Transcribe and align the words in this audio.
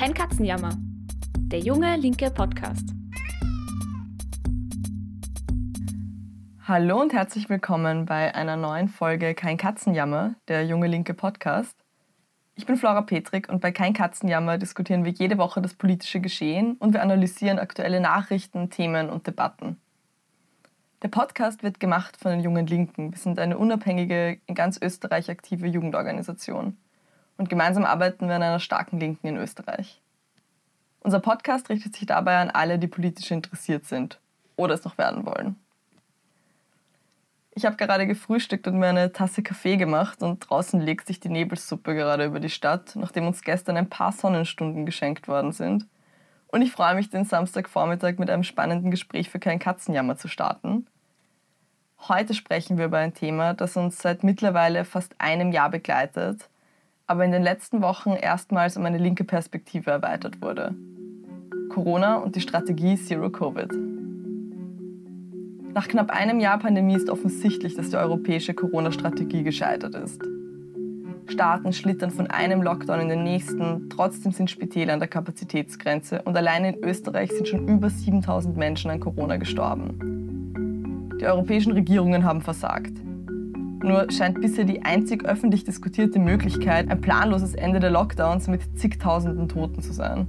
Kein 0.00 0.14
Katzenjammer. 0.14 0.70
Der 1.36 1.58
junge 1.58 1.94
linke 1.96 2.30
Podcast. 2.30 2.88
Hallo 6.66 7.02
und 7.02 7.12
herzlich 7.12 7.50
willkommen 7.50 8.06
bei 8.06 8.34
einer 8.34 8.56
neuen 8.56 8.88
Folge 8.88 9.34
Kein 9.34 9.58
Katzenjammer, 9.58 10.36
der 10.48 10.64
junge 10.64 10.86
linke 10.86 11.12
Podcast. 11.12 11.76
Ich 12.56 12.64
bin 12.64 12.76
Flora 12.76 13.02
Petrik 13.02 13.50
und 13.50 13.60
bei 13.60 13.72
Kein 13.72 13.92
Katzenjammer 13.92 14.56
diskutieren 14.56 15.04
wir 15.04 15.12
jede 15.12 15.36
Woche 15.36 15.60
das 15.60 15.74
politische 15.74 16.20
Geschehen 16.20 16.76
und 16.78 16.94
wir 16.94 17.02
analysieren 17.02 17.58
aktuelle 17.58 18.00
Nachrichten, 18.00 18.70
Themen 18.70 19.10
und 19.10 19.26
Debatten. 19.26 19.78
Der 21.02 21.08
Podcast 21.08 21.62
wird 21.62 21.78
gemacht 21.78 22.16
von 22.16 22.30
den 22.30 22.40
Jungen 22.40 22.66
Linken. 22.66 23.12
Wir 23.12 23.18
sind 23.18 23.38
eine 23.38 23.58
unabhängige, 23.58 24.38
in 24.46 24.54
ganz 24.54 24.80
Österreich 24.80 25.28
aktive 25.28 25.66
Jugendorganisation. 25.66 26.78
Und 27.40 27.48
gemeinsam 27.48 27.86
arbeiten 27.86 28.28
wir 28.28 28.36
an 28.36 28.42
einer 28.42 28.60
starken 28.60 29.00
Linken 29.00 29.26
in 29.26 29.38
Österreich. 29.38 30.02
Unser 31.00 31.20
Podcast 31.20 31.70
richtet 31.70 31.96
sich 31.96 32.04
dabei 32.04 32.36
an 32.36 32.50
alle, 32.50 32.78
die 32.78 32.86
politisch 32.86 33.30
interessiert 33.30 33.86
sind 33.86 34.20
oder 34.56 34.74
es 34.74 34.84
noch 34.84 34.98
werden 34.98 35.24
wollen. 35.24 35.56
Ich 37.54 37.64
habe 37.64 37.76
gerade 37.76 38.06
gefrühstückt 38.06 38.68
und 38.68 38.78
mir 38.78 38.88
eine 38.88 39.12
Tasse 39.12 39.42
Kaffee 39.42 39.78
gemacht 39.78 40.22
und 40.22 40.40
draußen 40.40 40.78
legt 40.78 41.06
sich 41.06 41.18
die 41.18 41.30
Nebelsuppe 41.30 41.94
gerade 41.94 42.26
über 42.26 42.40
die 42.40 42.50
Stadt, 42.50 42.94
nachdem 42.94 43.26
uns 43.26 43.40
gestern 43.40 43.78
ein 43.78 43.88
paar 43.88 44.12
Sonnenstunden 44.12 44.84
geschenkt 44.84 45.26
worden 45.26 45.52
sind– 45.52 45.86
und 46.52 46.62
ich 46.62 46.72
freue 46.72 46.96
mich, 46.96 47.10
den 47.10 47.24
Samstagvormittag 47.24 48.18
mit 48.18 48.28
einem 48.28 48.42
spannenden 48.42 48.90
Gespräch 48.90 49.30
für 49.30 49.38
keinen 49.38 49.60
Katzenjammer 49.60 50.16
zu 50.16 50.26
starten. 50.26 50.86
Heute 52.08 52.34
sprechen 52.34 52.76
wir 52.76 52.86
über 52.86 52.98
ein 52.98 53.14
Thema, 53.14 53.54
das 53.54 53.76
uns 53.76 53.98
seit 53.98 54.24
mittlerweile 54.24 54.84
fast 54.84 55.14
einem 55.18 55.52
Jahr 55.52 55.70
begleitet, 55.70 56.48
aber 57.10 57.24
in 57.24 57.32
den 57.32 57.42
letzten 57.42 57.82
Wochen 57.82 58.10
erstmals 58.10 58.76
um 58.76 58.86
eine 58.86 58.98
linke 58.98 59.24
Perspektive 59.24 59.90
erweitert 59.90 60.40
wurde. 60.40 60.76
Corona 61.68 62.18
und 62.18 62.36
die 62.36 62.40
Strategie 62.40 62.94
Zero 62.94 63.30
Covid. 63.30 63.72
Nach 65.74 65.88
knapp 65.88 66.10
einem 66.10 66.38
Jahr 66.38 66.60
Pandemie 66.60 66.94
ist 66.94 67.10
offensichtlich, 67.10 67.74
dass 67.74 67.90
die 67.90 67.96
europäische 67.96 68.54
Corona-Strategie 68.54 69.42
gescheitert 69.42 69.96
ist. 69.96 70.22
Staaten 71.26 71.72
schlittern 71.72 72.12
von 72.12 72.28
einem 72.28 72.62
Lockdown 72.62 73.00
in 73.00 73.08
den 73.08 73.24
nächsten. 73.24 73.90
Trotzdem 73.90 74.30
sind 74.30 74.48
Spitäler 74.48 74.92
an 74.92 75.00
der 75.00 75.08
Kapazitätsgrenze 75.08 76.22
und 76.22 76.36
allein 76.36 76.64
in 76.64 76.84
Österreich 76.84 77.32
sind 77.32 77.48
schon 77.48 77.66
über 77.66 77.90
7000 77.90 78.56
Menschen 78.56 78.88
an 78.88 79.00
Corona 79.00 79.36
gestorben. 79.36 79.98
Die 81.20 81.26
europäischen 81.26 81.72
Regierungen 81.72 82.24
haben 82.24 82.40
versagt. 82.40 82.92
Nur 83.82 84.10
scheint 84.10 84.40
bisher 84.40 84.64
die 84.64 84.84
einzig 84.84 85.24
öffentlich 85.24 85.64
diskutierte 85.64 86.18
Möglichkeit 86.18 86.90
ein 86.90 87.00
planloses 87.00 87.54
Ende 87.54 87.80
der 87.80 87.90
Lockdowns 87.90 88.46
mit 88.46 88.78
zigtausenden 88.78 89.48
Toten 89.48 89.80
zu 89.80 89.92
sein. 89.92 90.26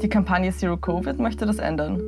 Die 0.00 0.08
Kampagne 0.08 0.52
Zero 0.52 0.76
Covid 0.76 1.18
möchte 1.18 1.44
das 1.44 1.58
ändern. 1.58 2.00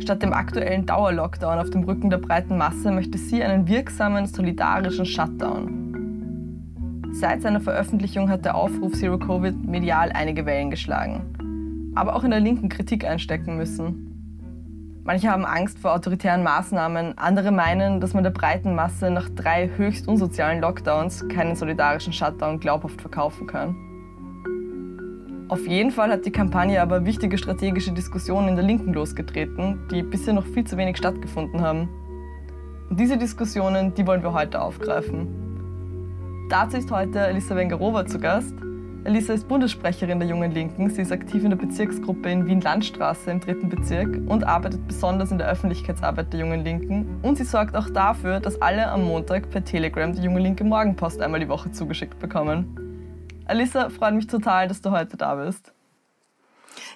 Statt 0.00 0.22
dem 0.22 0.32
aktuellen 0.32 0.86
Dauerlockdown 0.86 1.58
auf 1.58 1.70
dem 1.70 1.84
Rücken 1.84 2.10
der 2.10 2.18
breiten 2.18 2.58
Masse 2.58 2.90
möchte 2.90 3.16
sie 3.16 3.42
einen 3.42 3.68
wirksamen, 3.68 4.26
solidarischen 4.26 5.06
Shutdown. 5.06 7.04
Seit 7.12 7.42
seiner 7.42 7.60
Veröffentlichung 7.60 8.28
hat 8.28 8.44
der 8.44 8.56
Aufruf 8.56 8.92
Zero 8.92 9.18
Covid 9.18 9.66
medial 9.66 10.10
einige 10.12 10.44
Wellen 10.44 10.70
geschlagen, 10.70 11.92
aber 11.94 12.16
auch 12.16 12.24
in 12.24 12.30
der 12.30 12.40
Linken 12.40 12.68
Kritik 12.68 13.06
einstecken 13.06 13.56
müssen. 13.56 14.15
Manche 15.06 15.30
haben 15.30 15.44
Angst 15.44 15.78
vor 15.78 15.94
autoritären 15.94 16.42
Maßnahmen, 16.42 17.16
andere 17.16 17.52
meinen, 17.52 18.00
dass 18.00 18.12
man 18.12 18.24
der 18.24 18.32
breiten 18.32 18.74
Masse 18.74 19.08
nach 19.08 19.28
drei 19.28 19.70
höchst 19.76 20.08
unsozialen 20.08 20.60
Lockdowns 20.60 21.28
keinen 21.28 21.54
solidarischen 21.54 22.12
Shutdown 22.12 22.58
glaubhaft 22.58 23.00
verkaufen 23.00 23.46
kann. 23.46 23.76
Auf 25.48 25.64
jeden 25.68 25.92
Fall 25.92 26.10
hat 26.10 26.26
die 26.26 26.32
Kampagne 26.32 26.82
aber 26.82 27.04
wichtige 27.04 27.38
strategische 27.38 27.92
Diskussionen 27.92 28.48
in 28.48 28.56
der 28.56 28.64
Linken 28.64 28.92
losgetreten, 28.94 29.86
die 29.92 30.02
bisher 30.02 30.34
noch 30.34 30.44
viel 30.44 30.64
zu 30.64 30.76
wenig 30.76 30.96
stattgefunden 30.96 31.60
haben. 31.60 31.88
Und 32.90 32.98
diese 32.98 33.16
Diskussionen, 33.16 33.94
die 33.94 34.04
wollen 34.08 34.24
wir 34.24 34.32
heute 34.32 34.60
aufgreifen. 34.60 36.48
Dazu 36.50 36.78
ist 36.78 36.90
heute 36.90 37.20
Elisa 37.20 37.54
Wengerova 37.54 38.06
zu 38.06 38.18
Gast. 38.18 38.54
Elisa 39.06 39.34
ist 39.34 39.46
Bundessprecherin 39.46 40.18
der 40.18 40.28
Jungen 40.28 40.50
Linken. 40.50 40.90
Sie 40.90 41.00
ist 41.00 41.12
aktiv 41.12 41.44
in 41.44 41.50
der 41.50 41.56
Bezirksgruppe 41.56 42.28
in 42.28 42.44
Wien-Landstraße 42.44 43.30
im 43.30 43.38
dritten 43.38 43.68
Bezirk 43.68 44.08
und 44.26 44.42
arbeitet 44.42 44.84
besonders 44.88 45.30
in 45.30 45.38
der 45.38 45.48
Öffentlichkeitsarbeit 45.48 46.32
der 46.32 46.40
Jungen 46.40 46.64
Linken. 46.64 47.20
Und 47.22 47.38
sie 47.38 47.44
sorgt 47.44 47.76
auch 47.76 47.88
dafür, 47.88 48.40
dass 48.40 48.60
alle 48.60 48.88
am 48.88 49.04
Montag 49.04 49.48
per 49.48 49.64
Telegram 49.64 50.12
die 50.12 50.22
Junge 50.22 50.40
Linke 50.40 50.64
Morgenpost 50.64 51.22
einmal 51.22 51.38
die 51.38 51.48
Woche 51.48 51.70
zugeschickt 51.70 52.18
bekommen. 52.18 53.14
Alissa, 53.46 53.90
freut 53.90 54.14
mich 54.14 54.26
total, 54.26 54.66
dass 54.66 54.80
du 54.80 54.90
heute 54.90 55.16
da 55.16 55.36
bist. 55.36 55.72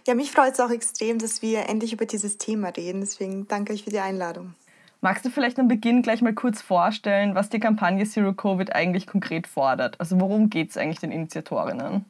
Ja, 0.05 0.15
mich 0.15 0.33
freut 0.33 0.55
es 0.55 0.59
auch 0.59 0.71
extrem, 0.71 1.21
dass 1.21 1.43
wir 1.43 1.69
endlich 1.69 1.93
über 1.93 2.07
dieses 2.07 2.39
Thema 2.39 2.71
reden. 2.71 3.03
Deswegen 3.03 3.47
danke 3.47 3.73
euch 3.73 3.85
für 3.85 3.91
die 3.91 4.01
Einladung. 4.01 4.55
Magst 5.03 5.25
du 5.25 5.31
vielleicht 5.31 5.59
am 5.59 5.69
Beginn 5.69 6.03
gleich 6.03 6.21
mal 6.21 6.35
kurz 6.35 6.61
vorstellen, 6.61 7.35
was 7.35 7.49
die 7.49 7.59
Kampagne 7.59 8.05
Zero 8.05 8.35
Covid 8.35 8.75
eigentlich 8.75 9.07
konkret 9.07 9.47
fordert? 9.47 9.99
Also 9.99 10.21
worum 10.21 10.51
geht 10.51 10.71
es 10.71 10.77
eigentlich 10.77 11.01
den 11.01 11.11
Initiatorinnen? 11.11 12.05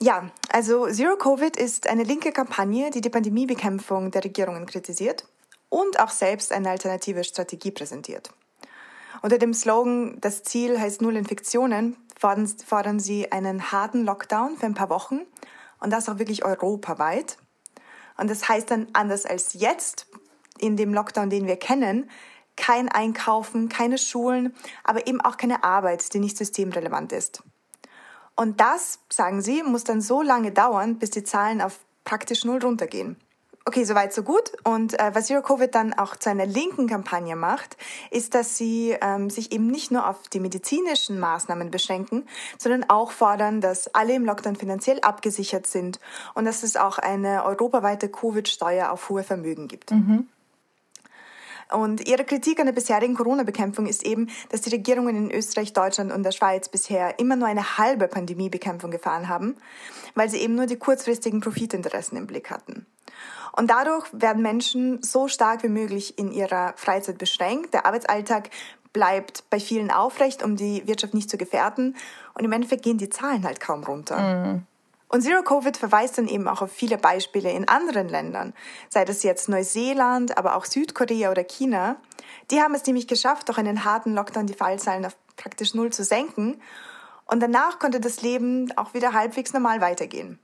Ja, 0.00 0.30
also 0.52 0.86
Zero 0.88 1.16
Covid 1.16 1.56
ist 1.56 1.88
eine 1.88 2.04
linke 2.04 2.32
Kampagne, 2.32 2.90
die 2.90 3.00
die 3.00 3.08
Pandemiebekämpfung 3.08 4.10
der 4.10 4.24
Regierungen 4.24 4.66
kritisiert 4.66 5.24
und 5.70 5.98
auch 5.98 6.10
selbst 6.10 6.52
eine 6.52 6.68
alternative 6.70 7.24
Strategie 7.24 7.70
präsentiert. 7.70 8.30
Unter 9.22 9.38
dem 9.38 9.54
Slogan 9.54 10.18
Das 10.20 10.42
Ziel 10.42 10.78
heißt 10.78 11.00
Null 11.00 11.16
Infektionen 11.16 11.96
fordern, 12.18 12.48
fordern 12.48 13.00
sie 13.00 13.32
einen 13.32 13.72
harten 13.72 14.04
Lockdown 14.04 14.58
für 14.58 14.66
ein 14.66 14.74
paar 14.74 14.90
Wochen 14.90 15.20
und 15.80 15.90
das 15.90 16.08
auch 16.10 16.18
wirklich 16.18 16.44
europaweit. 16.44 17.38
Und 18.18 18.28
das 18.30 18.46
heißt 18.46 18.70
dann 18.70 18.88
anders 18.92 19.24
als 19.24 19.54
jetzt 19.54 20.06
in 20.60 20.76
dem 20.76 20.94
Lockdown, 20.94 21.30
den 21.30 21.46
wir 21.46 21.56
kennen, 21.56 22.10
kein 22.56 22.88
Einkaufen, 22.88 23.68
keine 23.68 23.98
Schulen, 23.98 24.54
aber 24.84 25.06
eben 25.06 25.20
auch 25.20 25.36
keine 25.36 25.64
Arbeit, 25.64 26.12
die 26.12 26.20
nicht 26.20 26.36
systemrelevant 26.36 27.12
ist. 27.12 27.42
Und 28.36 28.60
das, 28.60 29.00
sagen 29.10 29.42
sie, 29.42 29.62
muss 29.62 29.84
dann 29.84 30.00
so 30.00 30.22
lange 30.22 30.52
dauern, 30.52 30.98
bis 30.98 31.10
die 31.10 31.24
Zahlen 31.24 31.60
auf 31.60 31.80
praktisch 32.04 32.44
null 32.44 32.58
runtergehen. 32.58 33.16
Okay, 33.66 33.84
soweit, 33.84 34.12
so 34.12 34.22
gut. 34.22 34.52
Und 34.64 34.98
äh, 34.98 35.14
was 35.14 35.26
Zero 35.26 35.42
Covid 35.42 35.74
dann 35.74 35.92
auch 35.92 36.16
zu 36.16 36.30
einer 36.30 36.46
linken 36.46 36.88
Kampagne 36.88 37.36
macht, 37.36 37.76
ist, 38.10 38.34
dass 38.34 38.56
sie 38.56 38.96
ähm, 39.00 39.28
sich 39.28 39.52
eben 39.52 39.66
nicht 39.66 39.90
nur 39.90 40.08
auf 40.08 40.26
die 40.28 40.40
medizinischen 40.40 41.20
Maßnahmen 41.20 41.70
beschränken, 41.70 42.26
sondern 42.58 42.88
auch 42.88 43.12
fordern, 43.12 43.60
dass 43.60 43.94
alle 43.94 44.14
im 44.14 44.24
Lockdown 44.24 44.56
finanziell 44.56 45.00
abgesichert 45.00 45.66
sind 45.66 46.00
und 46.34 46.46
dass 46.46 46.62
es 46.62 46.76
auch 46.76 46.98
eine 46.98 47.44
europaweite 47.44 48.08
Covid-Steuer 48.08 48.90
auf 48.90 49.10
hohe 49.10 49.22
Vermögen 49.22 49.68
gibt. 49.68 49.90
Mhm. 49.90 50.28
Und 51.72 52.06
ihre 52.08 52.24
Kritik 52.24 52.60
an 52.60 52.66
der 52.66 52.72
bisherigen 52.72 53.14
Corona-Bekämpfung 53.14 53.86
ist 53.86 54.04
eben, 54.04 54.28
dass 54.50 54.62
die 54.62 54.70
Regierungen 54.70 55.16
in 55.16 55.30
Österreich, 55.30 55.72
Deutschland 55.72 56.12
und 56.12 56.22
der 56.22 56.32
Schweiz 56.32 56.68
bisher 56.68 57.18
immer 57.18 57.36
nur 57.36 57.48
eine 57.48 57.78
halbe 57.78 58.08
Pandemiebekämpfung 58.08 58.90
gefahren 58.90 59.28
haben, 59.28 59.56
weil 60.14 60.28
sie 60.28 60.38
eben 60.38 60.54
nur 60.54 60.66
die 60.66 60.76
kurzfristigen 60.76 61.40
Profitinteressen 61.40 62.18
im 62.18 62.26
Blick 62.26 62.50
hatten. 62.50 62.86
Und 63.56 63.70
dadurch 63.70 64.06
werden 64.12 64.42
Menschen 64.42 65.02
so 65.02 65.28
stark 65.28 65.62
wie 65.62 65.68
möglich 65.68 66.18
in 66.18 66.30
ihrer 66.32 66.74
Freizeit 66.76 67.18
beschränkt. 67.18 67.74
Der 67.74 67.86
Arbeitsalltag 67.86 68.50
bleibt 68.92 69.44
bei 69.50 69.60
vielen 69.60 69.90
aufrecht, 69.90 70.42
um 70.42 70.56
die 70.56 70.86
Wirtschaft 70.86 71.14
nicht 71.14 71.30
zu 71.30 71.36
gefährden. 71.36 71.96
Und 72.34 72.44
im 72.44 72.52
Endeffekt 72.52 72.82
gehen 72.82 72.98
die 72.98 73.10
Zahlen 73.10 73.44
halt 73.44 73.60
kaum 73.60 73.84
runter. 73.84 74.44
Mhm. 74.44 74.62
Und 75.10 75.22
Zero 75.22 75.42
Covid 75.42 75.76
verweist 75.76 76.18
dann 76.18 76.28
eben 76.28 76.46
auch 76.46 76.62
auf 76.62 76.70
viele 76.70 76.96
Beispiele 76.96 77.50
in 77.50 77.66
anderen 77.66 78.08
Ländern, 78.08 78.54
sei 78.88 79.04
das 79.04 79.24
jetzt 79.24 79.48
Neuseeland, 79.48 80.38
aber 80.38 80.54
auch 80.54 80.64
Südkorea 80.64 81.32
oder 81.32 81.42
China. 81.42 81.96
Die 82.52 82.60
haben 82.60 82.76
es 82.76 82.86
nämlich 82.86 83.08
geschafft, 83.08 83.48
durch 83.48 83.58
einen 83.58 83.84
harten 83.84 84.14
Lockdown 84.14 84.46
die 84.46 84.54
Fallzahlen 84.54 85.04
auf 85.04 85.16
praktisch 85.34 85.74
null 85.74 85.90
zu 85.92 86.04
senken. 86.04 86.62
Und 87.26 87.40
danach 87.40 87.80
konnte 87.80 87.98
das 87.98 88.22
Leben 88.22 88.70
auch 88.76 88.94
wieder 88.94 89.12
halbwegs 89.12 89.52
normal 89.52 89.80
weitergehen. 89.80 90.38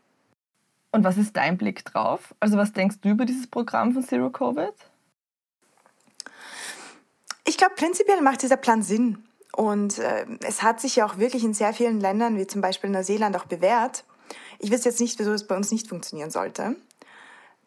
Und 0.90 1.04
was 1.04 1.16
ist 1.16 1.36
dein 1.36 1.58
Blick 1.58 1.84
drauf? 1.84 2.34
Also 2.40 2.56
was 2.56 2.72
denkst 2.72 2.96
du 3.02 3.10
über 3.10 3.24
dieses 3.24 3.46
Programm 3.46 3.92
von 3.92 4.02
Zero 4.02 4.30
Covid? 4.30 4.74
Ich 7.44 7.56
glaube, 7.56 7.74
prinzipiell 7.76 8.20
macht 8.20 8.42
dieser 8.42 8.56
Plan 8.56 8.82
Sinn. 8.82 9.24
Und 9.54 10.00
äh, 10.00 10.26
es 10.40 10.64
hat 10.64 10.80
sich 10.80 10.96
ja 10.96 11.06
auch 11.06 11.19
wirklich 11.19 11.44
in 11.44 11.54
sehr 11.54 11.72
vielen 11.72 12.00
Ländern, 12.00 12.36
wie 12.36 12.48
zum 12.48 12.62
Beispiel 12.62 12.90
Neuseeland, 12.90 13.36
auch 13.36 13.44
bewährt. 13.44 14.04
Ich 14.58 14.70
weiß 14.70 14.85
jetzt 14.85 15.00
nicht, 15.00 15.19
wieso 15.19 15.32
es 15.32 15.47
bei 15.47 15.56
uns 15.56 15.70
nicht 15.70 15.88
funktionieren 15.88 16.31
sollte. 16.31 16.76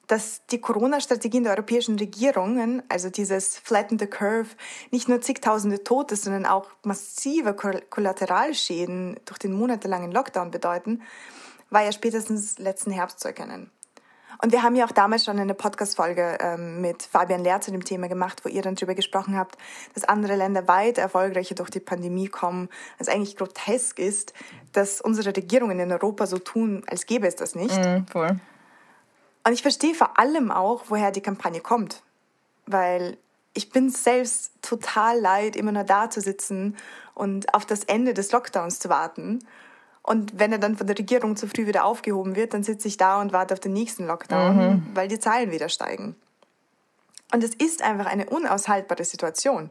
Dass 0.08 0.46
die 0.48 0.60
Corona-Strategien 0.60 1.44
der 1.44 1.54
europäischen 1.54 2.00
Regierungen, 2.00 2.82
also 2.90 3.10
dieses 3.10 3.58
Flatten 3.58 4.00
the 4.00 4.08
Curve, 4.08 4.50
nicht 4.90 5.08
nur 5.08 5.22
zigtausende 5.22 5.84
Tote, 5.84 6.16
sondern 6.16 6.46
auch 6.48 6.68
massive 6.84 7.54
Kollateralschäden 7.54 9.20
durch 9.26 9.38
den 9.38 9.54
monatelangen 9.54 10.12
Lockdown 10.12 10.50
bedeuten, 10.50 11.04
war 11.70 11.84
ja 11.84 11.92
spätestens 11.92 12.58
letzten 12.58 12.90
Herbst 12.90 13.20
zu 13.20 13.28
erkennen. 13.28 13.70
Und 14.42 14.54
wir 14.54 14.64
haben 14.64 14.76
ja 14.76 14.86
auch 14.86 14.94
damals 14.94 15.26
schon 15.26 15.38
eine 15.38 15.54
Podcast-Folge 15.54 16.38
ähm, 16.40 16.80
mit 16.80 17.04
Fabian 17.04 17.44
Lehr 17.44 17.60
zu 17.60 17.72
dem 17.72 17.84
Thema 17.84 18.08
gemacht, 18.08 18.46
wo 18.46 18.50
ihr 18.50 18.62
dann 18.62 18.76
darüber 18.76 18.96
gesprochen 18.96 19.38
habt, 19.38 19.58
dass 19.94 20.06
andere 20.06 20.38
Länder 20.38 20.68
weit 20.70 20.98
erfolgreicher 20.98 21.56
durch 21.56 21.70
die 21.70 21.82
Pandemie 21.82 22.30
kommen, 22.30 22.70
als 22.98 23.10
eigentlich 23.10 23.36
grotesk 23.36 24.00
ist, 24.00 24.34
dass 24.72 25.02
unsere 25.02 25.36
Regierungen 25.36 25.80
in 25.80 25.92
Europa 25.92 26.26
so 26.26 26.38
tun, 26.38 26.84
als 26.88 27.06
gäbe 27.06 27.28
es 27.28 27.36
das 27.36 27.54
nicht. 27.54 27.78
Mm, 27.78 28.06
voll. 28.10 28.40
Und 29.44 29.54
ich 29.54 29.62
verstehe 29.62 29.94
vor 29.94 30.18
allem 30.18 30.52
auch, 30.52 30.86
woher 30.88 31.12
die 31.12 31.22
Kampagne 31.22 31.60
kommt. 31.60 32.02
Weil 32.66 33.18
ich 33.54 33.72
bin 33.72 33.90
selbst 33.90 34.54
total 34.62 35.20
leid, 35.20 35.58
immer 35.58 35.74
nur 35.74 35.84
da 35.84 36.10
zu 36.10 36.22
sitzen 36.22 36.78
und 37.14 37.54
auf 37.54 37.66
das 37.66 37.84
Ende 37.84 38.14
des 38.14 38.32
Lockdowns 38.32 38.80
zu 38.80 38.88
warten 38.88 39.40
und 40.10 40.40
wenn 40.40 40.52
er 40.52 40.58
dann 40.58 40.76
von 40.76 40.88
der 40.88 40.98
Regierung 40.98 41.36
zu 41.36 41.48
früh 41.48 41.68
wieder 41.68 41.86
aufgehoben 41.86 42.36
wird, 42.36 42.56
dann 42.56 42.64
sitze 42.64 42.88
ich 42.88 42.98
da 42.98 43.22
und 43.22 43.32
warte 43.32 43.54
auf 43.54 43.60
den 43.60 43.74
nächsten 43.74 44.08
Lockdown, 44.08 44.58
mhm. 44.58 44.84
weil 44.96 45.08
die 45.08 45.20
Zahlen 45.20 45.52
wieder 45.52 45.70
steigen. 45.70 46.16
Und 47.32 47.44
es 47.44 47.54
ist 47.54 47.84
einfach 47.84 48.08
eine 48.08 48.28
unaushaltbare 48.28 49.06
Situation. 49.06 49.70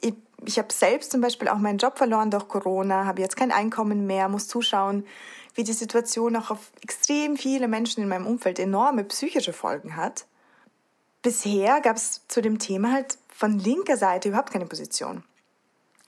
Ich, 0.00 0.14
ich 0.44 0.58
habe 0.58 0.72
selbst 0.72 1.12
zum 1.12 1.20
Beispiel 1.20 1.46
auch 1.46 1.58
meinen 1.58 1.78
Job 1.78 1.96
verloren 1.96 2.32
durch 2.32 2.48
Corona, 2.48 3.04
habe 3.04 3.20
jetzt 3.20 3.36
kein 3.36 3.52
Einkommen 3.52 4.04
mehr, 4.04 4.28
muss 4.28 4.48
zuschauen, 4.48 5.06
wie 5.54 5.62
die 5.62 5.72
Situation 5.74 6.34
auch 6.34 6.50
auf 6.50 6.72
extrem 6.80 7.36
viele 7.36 7.68
Menschen 7.68 8.02
in 8.02 8.08
meinem 8.08 8.26
Umfeld 8.26 8.58
enorme 8.58 9.04
psychische 9.04 9.52
Folgen 9.52 9.94
hat. 9.94 10.24
Bisher 11.22 11.80
gab 11.82 11.98
es 11.98 12.22
zu 12.26 12.42
dem 12.42 12.58
Thema 12.58 12.90
halt 12.90 13.16
von 13.32 13.60
linker 13.60 13.96
Seite 13.96 14.30
überhaupt 14.30 14.50
keine 14.50 14.66
Position. 14.66 15.22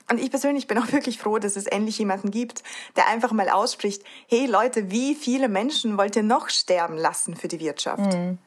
Und 0.09 0.19
ich 0.19 0.29
persönlich 0.29 0.67
bin 0.67 0.77
auch 0.77 0.91
wirklich 0.91 1.17
froh, 1.17 1.39
dass 1.39 1.55
es 1.55 1.65
endlich 1.65 1.97
jemanden 1.97 2.29
gibt, 2.31 2.63
der 2.95 3.07
einfach 3.07 3.31
mal 3.31 3.49
ausspricht, 3.49 4.03
hey 4.27 4.45
Leute, 4.45 4.91
wie 4.91 5.15
viele 5.15 5.49
Menschen 5.49 5.97
wollt 5.97 6.15
ihr 6.15 6.23
noch 6.23 6.49
sterben 6.49 6.97
lassen 6.97 7.35
für 7.35 7.47
die 7.47 7.59
Wirtschaft? 7.59 8.13
Mhm. 8.13 8.37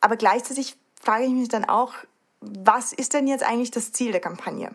Aber 0.00 0.16
gleichzeitig 0.16 0.76
frage 1.00 1.24
ich 1.24 1.30
mich 1.30 1.48
dann 1.48 1.64
auch, 1.64 1.94
was 2.40 2.92
ist 2.92 3.12
denn 3.12 3.28
jetzt 3.28 3.44
eigentlich 3.44 3.70
das 3.70 3.92
Ziel 3.92 4.12
der 4.12 4.20
Kampagne? 4.20 4.72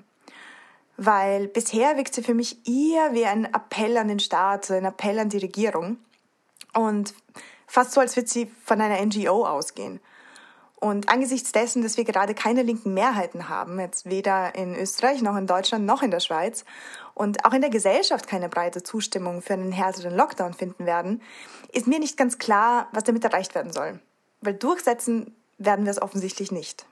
Weil 0.98 1.48
bisher 1.48 1.98
wirkt 1.98 2.14
sie 2.14 2.24
für 2.24 2.34
mich 2.34 2.58
eher 2.68 3.14
wie 3.14 3.26
ein 3.26 3.46
Appell 3.46 3.98
an 3.98 4.08
den 4.08 4.20
Staat, 4.20 4.72
ein 4.72 4.86
Appell 4.86 5.20
an 5.20 5.30
die 5.30 5.40
Regierung. 5.40 5.98
Und 6.74 7.14
fast 7.68 7.92
so, 7.92 8.02
als 8.02 8.16
würde 8.16 8.30
sie 8.30 8.50
von 8.64 8.80
einer 8.80 9.04
NGO 9.04 9.46
ausgehen. 9.46 10.00
Und 10.86 11.10
angesichts 11.10 11.52
dessen, 11.52 11.82
dass 11.82 11.98
wir 11.98 12.04
gerade 12.04 12.36
keine 12.36 12.62
linken 12.62 12.94
Mehrheiten 12.94 13.50
haben, 13.50 13.80
jetzt 13.80 14.08
weder 14.08 14.54
in 14.54 14.76
Österreich 14.76 15.24
noch 15.24 15.36
in 15.36 15.48
Deutschland 15.48 15.84
noch 15.84 16.04
in 16.04 16.12
der 16.12 16.20
Schweiz 16.20 16.64
und 17.16 17.44
auch 17.44 17.54
in 17.54 17.62
der 17.62 17.72
Gesellschaft 17.72 18.28
keine 18.28 18.50
breite 18.50 18.84
Zustimmung 18.84 19.42
für 19.42 19.54
einen 19.54 19.72
härteren 19.72 20.16
Lockdown 20.16 20.54
finden 20.54 20.86
werden, 20.86 21.24
ist 21.74 21.88
mir 21.88 21.98
nicht 21.98 22.18
ganz 22.18 22.38
klar, 22.38 22.88
was 22.92 23.04
damit 23.04 23.24
erreicht 23.24 23.56
werden 23.56 23.74
soll. 23.74 24.00
Weil 24.42 24.54
durchsetzen 24.54 25.34
werden 25.58 25.86
wir 25.86 25.92
es 25.92 26.00
offensichtlich 26.00 26.52
nicht. 26.52 26.86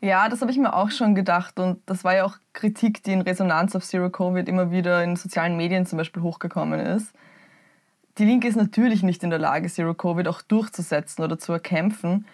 Ja, 0.00 0.28
das 0.28 0.40
habe 0.40 0.52
ich 0.52 0.58
mir 0.58 0.72
auch 0.72 0.92
schon 0.92 1.16
gedacht 1.16 1.58
und 1.58 1.82
das 1.86 2.04
war 2.04 2.14
ja 2.14 2.24
auch 2.24 2.36
Kritik, 2.52 3.02
die 3.02 3.14
in 3.14 3.22
Resonanz 3.22 3.74
auf 3.74 3.84
Zero 3.84 4.10
Covid 4.10 4.48
immer 4.48 4.70
wieder 4.70 5.02
in 5.02 5.16
sozialen 5.16 5.56
Medien 5.56 5.86
zum 5.86 5.96
Beispiel 5.96 6.22
hochgekommen 6.22 6.78
ist. 6.78 7.12
Die 8.18 8.24
Linke 8.24 8.46
ist 8.46 8.54
natürlich 8.54 9.02
nicht 9.02 9.24
in 9.24 9.30
der 9.30 9.40
Lage, 9.40 9.68
Zero 9.68 9.94
Covid 9.94 10.28
auch 10.28 10.40
durchzusetzen 10.40 11.24
oder 11.24 11.36
zu 11.36 11.52
erkämpfen. 11.52 12.24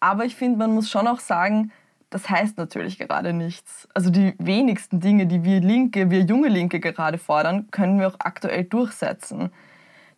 Aber 0.00 0.24
ich 0.24 0.36
finde, 0.36 0.58
man 0.58 0.74
muss 0.74 0.90
schon 0.90 1.06
auch 1.08 1.20
sagen, 1.20 1.72
das 2.10 2.30
heißt 2.30 2.56
natürlich 2.56 2.98
gerade 2.98 3.32
nichts. 3.32 3.88
Also 3.94 4.10
die 4.10 4.34
wenigsten 4.38 5.00
Dinge, 5.00 5.26
die 5.26 5.44
wir 5.44 5.60
Linke, 5.60 6.10
wir 6.10 6.20
junge 6.20 6.48
Linke 6.48 6.80
gerade 6.80 7.18
fordern, 7.18 7.70
können 7.70 7.98
wir 8.00 8.08
auch 8.08 8.16
aktuell 8.18 8.64
durchsetzen. 8.64 9.50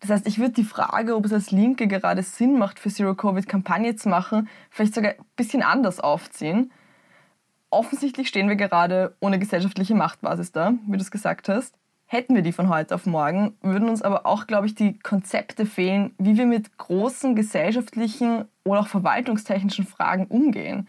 Das 0.00 0.10
heißt, 0.10 0.26
ich 0.26 0.38
würde 0.38 0.52
die 0.52 0.64
Frage, 0.64 1.14
ob 1.14 1.26
es 1.26 1.32
als 1.32 1.50
Linke 1.50 1.86
gerade 1.86 2.22
Sinn 2.22 2.58
macht, 2.58 2.78
für 2.78 2.88
Zero-Covid-Kampagne 2.88 3.96
zu 3.96 4.08
machen, 4.08 4.48
vielleicht 4.70 4.94
sogar 4.94 5.12
ein 5.12 5.24
bisschen 5.36 5.62
anders 5.62 6.00
aufziehen. 6.00 6.72
Offensichtlich 7.70 8.28
stehen 8.28 8.48
wir 8.48 8.56
gerade 8.56 9.14
ohne 9.20 9.38
gesellschaftliche 9.38 9.94
Machtbasis 9.94 10.52
da, 10.52 10.72
wie 10.86 10.96
du 10.96 11.02
es 11.02 11.10
gesagt 11.10 11.48
hast. 11.48 11.74
Hätten 12.12 12.34
wir 12.34 12.42
die 12.42 12.50
von 12.50 12.68
heute 12.68 12.96
auf 12.96 13.06
morgen, 13.06 13.56
würden 13.62 13.88
uns 13.88 14.02
aber 14.02 14.26
auch, 14.26 14.48
glaube 14.48 14.66
ich, 14.66 14.74
die 14.74 14.98
Konzepte 14.98 15.64
fehlen, 15.64 16.12
wie 16.18 16.36
wir 16.36 16.44
mit 16.44 16.76
großen 16.76 17.36
gesellschaftlichen 17.36 18.46
oder 18.64 18.80
auch 18.80 18.88
verwaltungstechnischen 18.88 19.86
Fragen 19.86 20.26
umgehen. 20.26 20.88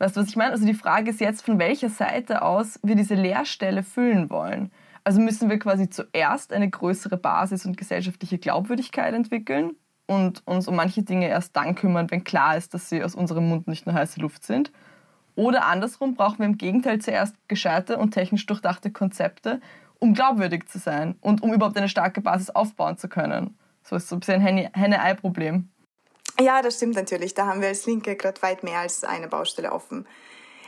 Weißt 0.00 0.16
du, 0.16 0.20
was 0.22 0.28
ich 0.28 0.34
meine? 0.34 0.50
Also 0.50 0.66
die 0.66 0.74
Frage 0.74 1.10
ist 1.10 1.20
jetzt, 1.20 1.44
von 1.44 1.60
welcher 1.60 1.88
Seite 1.88 2.42
aus 2.42 2.80
wir 2.82 2.96
diese 2.96 3.14
Leerstelle 3.14 3.84
füllen 3.84 4.28
wollen. 4.28 4.72
Also 5.04 5.20
müssen 5.20 5.48
wir 5.48 5.60
quasi 5.60 5.88
zuerst 5.88 6.52
eine 6.52 6.68
größere 6.68 7.16
Basis 7.16 7.64
und 7.64 7.76
gesellschaftliche 7.76 8.38
Glaubwürdigkeit 8.38 9.14
entwickeln 9.14 9.76
und 10.08 10.44
uns 10.48 10.66
um 10.66 10.74
manche 10.74 11.04
Dinge 11.04 11.28
erst 11.28 11.54
dann 11.54 11.76
kümmern, 11.76 12.10
wenn 12.10 12.24
klar 12.24 12.56
ist, 12.56 12.74
dass 12.74 12.88
sie 12.88 13.04
aus 13.04 13.14
unserem 13.14 13.48
Mund 13.48 13.68
nicht 13.68 13.86
nur 13.86 13.94
heiße 13.94 14.18
Luft 14.18 14.42
sind. 14.42 14.72
Oder 15.36 15.66
andersrum 15.66 16.16
brauchen 16.16 16.40
wir 16.40 16.46
im 16.46 16.58
Gegenteil 16.58 16.98
zuerst 16.98 17.36
gescheite 17.46 17.98
und 17.98 18.10
technisch 18.10 18.46
durchdachte 18.46 18.90
Konzepte 18.90 19.60
um 20.00 20.14
glaubwürdig 20.14 20.68
zu 20.68 20.78
sein 20.78 21.14
und 21.20 21.42
um 21.42 21.52
überhaupt 21.52 21.76
eine 21.76 21.88
starke 21.88 22.20
Basis 22.20 22.50
aufbauen 22.50 22.98
zu 22.98 23.08
können. 23.08 23.56
So 23.84 23.96
ist 23.96 24.08
so 24.08 24.16
ein 24.16 24.20
bisschen 24.20 24.42
ein 24.42 24.70
Henne-Ei-Problem. 24.72 25.68
Ja, 26.40 26.62
das 26.62 26.76
stimmt 26.76 26.96
natürlich. 26.96 27.34
Da 27.34 27.46
haben 27.46 27.60
wir 27.60 27.68
als 27.68 27.86
Linke 27.86 28.16
gerade 28.16 28.40
weit 28.42 28.62
mehr 28.64 28.80
als 28.80 29.04
eine 29.04 29.28
Baustelle 29.28 29.72
offen. 29.72 30.06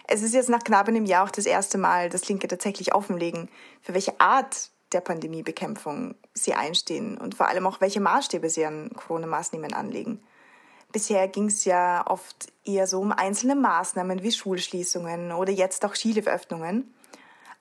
Es 0.07 0.23
ist 0.23 0.35
jetzt 0.35 0.51
nach 0.51 0.63
knapp 0.63 0.89
einem 0.89 1.07
Jahr 1.07 1.25
auch 1.25 1.31
das 1.31 1.47
erste 1.47 1.79
Mal, 1.79 2.09
dass 2.09 2.29
Linke 2.29 2.47
tatsächlich 2.49 2.95
offenlegen, 2.95 3.49
für 3.81 3.95
welche 3.95 4.21
Art 4.21 4.71
der 4.93 5.01
Pandemiebekämpfung 5.01 6.15
sie 6.35 6.55
einstehen 6.55 7.17
und 7.17 7.35
vor 7.35 7.49
allem 7.49 7.67
auch, 7.67 7.81
welche 7.81 8.01
Maßstäbe 8.01 8.51
sie 8.51 8.67
an 8.67 8.91
Corona-Maßnahmen 8.95 9.73
anlegen. 9.73 10.21
Bisher 10.93 11.27
ging 11.29 11.47
es 11.47 11.65
ja 11.65 12.05
oft 12.07 12.53
eher 12.65 12.87
so 12.87 13.01
um 13.01 13.13
einzelne 13.13 13.55
Maßnahmen 13.55 14.23
wie 14.23 14.33
Schulschließungen 14.33 15.33
oder 15.33 15.51
jetzt 15.51 15.85
auch 15.87 15.95
Skiliftöffnungen. 15.95 16.93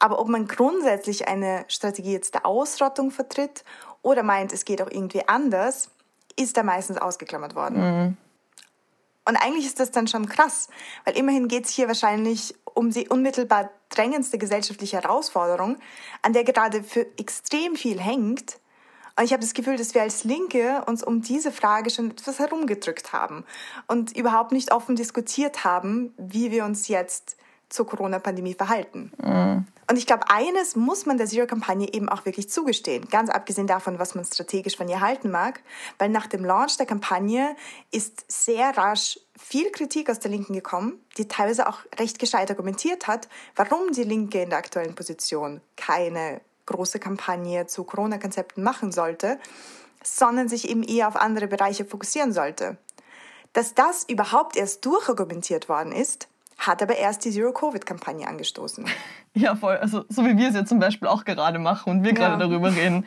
Aber 0.02 0.20
ob 0.20 0.30
man 0.30 0.48
grundsätzlich 0.48 1.28
eine 1.28 1.64
Strategie 1.68 2.14
jetzt 2.14 2.34
der 2.34 2.48
Ausrottung 2.48 3.12
vertritt 3.12 3.64
oder 4.02 4.24
meint, 4.24 4.52
es 4.52 4.66
geht 4.66 4.82
auch 4.82 4.90
irgendwie 4.90 5.28
anders, 5.28 5.92
ist 6.36 6.58
da 6.58 6.64
meistens 6.64 6.98
ausgeklammert 6.98 7.54
worden. 7.54 7.78
Mhm. 7.78 8.18
Und 9.26 9.36
eigentlich 9.36 9.68
ist 9.68 9.80
das 9.80 9.92
dann 9.92 10.08
schon 10.08 10.28
krass, 10.28 10.70
weil 11.06 11.16
immerhin 11.16 11.48
geht 11.48 11.66
es 11.66 11.72
hier 11.72 11.88
wahrscheinlich 11.88 12.56
um 12.74 12.90
die 12.90 13.10
unmittelbar 13.10 13.70
drängendste 13.90 14.40
gesellschaftliche 14.40 15.04
Herausforderung, 15.04 15.78
an 16.24 16.34
der 16.34 16.46
gerade 16.46 16.82
für 16.82 17.06
extrem 17.20 17.76
viel 17.76 18.02
hängt. 18.02 18.60
Und 19.16 19.26
ich 19.26 19.34
habe 19.34 19.42
das 19.42 19.54
Gefühl, 19.54 19.78
dass 19.78 19.94
wir 19.94 20.02
als 20.02 20.24
Linke 20.24 20.84
uns 20.88 21.04
um 21.04 21.22
diese 21.22 21.52
Frage 21.52 21.92
schon 21.92 22.10
etwas 22.10 22.40
herumgedrückt 22.40 23.14
haben 23.14 23.46
und 23.86 24.18
überhaupt 24.18 24.52
nicht 24.52 24.74
offen 24.74 24.96
diskutiert 24.96 25.64
haben, 25.64 26.12
wie 26.18 26.50
wir 26.50 26.66
uns 26.66 26.88
jetzt 26.88 27.38
zur 27.70 27.86
Corona-Pandemie 27.86 28.56
verhalten. 28.56 29.12
Mhm. 29.22 29.68
Und 29.92 29.98
ich 29.98 30.08
glaube, 30.08 30.30
eines 30.30 30.78
muss 30.78 31.06
man 31.06 31.18
der 31.18 31.28
Zero-Kampagne 31.28 31.92
eben 31.92 32.08
auch 32.08 32.24
wirklich 32.24 32.50
zugestehen, 32.50 33.10
ganz 33.10 33.30
abgesehen 33.30 33.68
davon, 33.68 34.00
was 34.00 34.16
man 34.16 34.24
strategisch 34.24 34.78
von 34.78 34.88
ihr 34.88 35.02
halten 35.02 35.30
mag, 35.30 35.60
weil 36.00 36.08
nach 36.08 36.28
dem 36.28 36.46
Launch 36.46 36.78
der 36.78 36.86
Kampagne 36.86 37.58
ist 37.92 38.24
sehr 38.32 38.78
rasch 38.78 39.20
viel 39.38 39.70
Kritik 39.70 40.10
aus 40.10 40.20
der 40.20 40.32
Linken 40.32 40.54
gekommen, 40.54 41.04
die 41.18 41.28
teilweise 41.28 41.68
auch 41.68 41.80
recht 42.00 42.20
gescheit 42.20 42.50
argumentiert 42.50 43.08
hat, 43.08 43.28
warum 43.58 43.92
die 43.92 44.06
Linke 44.06 44.42
in 44.42 44.50
der 44.52 44.60
aktuellen 44.60 44.96
Position 44.96 45.60
keine 45.76 46.40
große 46.68 47.00
Kampagne 47.00 47.68
zu 47.68 47.84
Corona-Konzepten 47.84 48.64
machen 48.64 48.94
sollte, 48.94 49.42
sondern 50.02 50.48
sich 50.48 50.70
eben 50.70 50.84
eher 50.84 51.10
auf 51.10 51.18
andere 51.18 51.48
Bereiche 51.48 51.84
fokussieren 51.84 52.32
sollte. 52.32 52.78
Dass 53.52 53.74
das 53.74 54.06
überhaupt 54.06 54.56
erst 54.56 54.86
durchargumentiert 54.86 55.68
worden 55.68 55.92
ist, 55.92 56.30
hat 56.62 56.82
aber 56.82 56.96
erst 56.96 57.26
die 57.26 57.32
Zero-Covid-Kampagne 57.32 58.28
angestoßen. 58.28 58.86
Ja, 59.34 59.56
voll. 59.56 59.78
Also 59.78 60.04
so 60.10 60.26
wie 60.26 60.36
wir 60.36 60.50
es 60.50 60.56
ja 60.56 60.66
zum 60.66 60.80
Beispiel 60.80 61.08
auch 61.08 61.24
gerade 61.24 61.58
machen 61.58 61.90
und 61.90 62.04
wir 62.04 62.12
gerade 62.12 62.34
ja. 62.34 62.50
darüber 62.50 62.76
reden. 62.76 63.06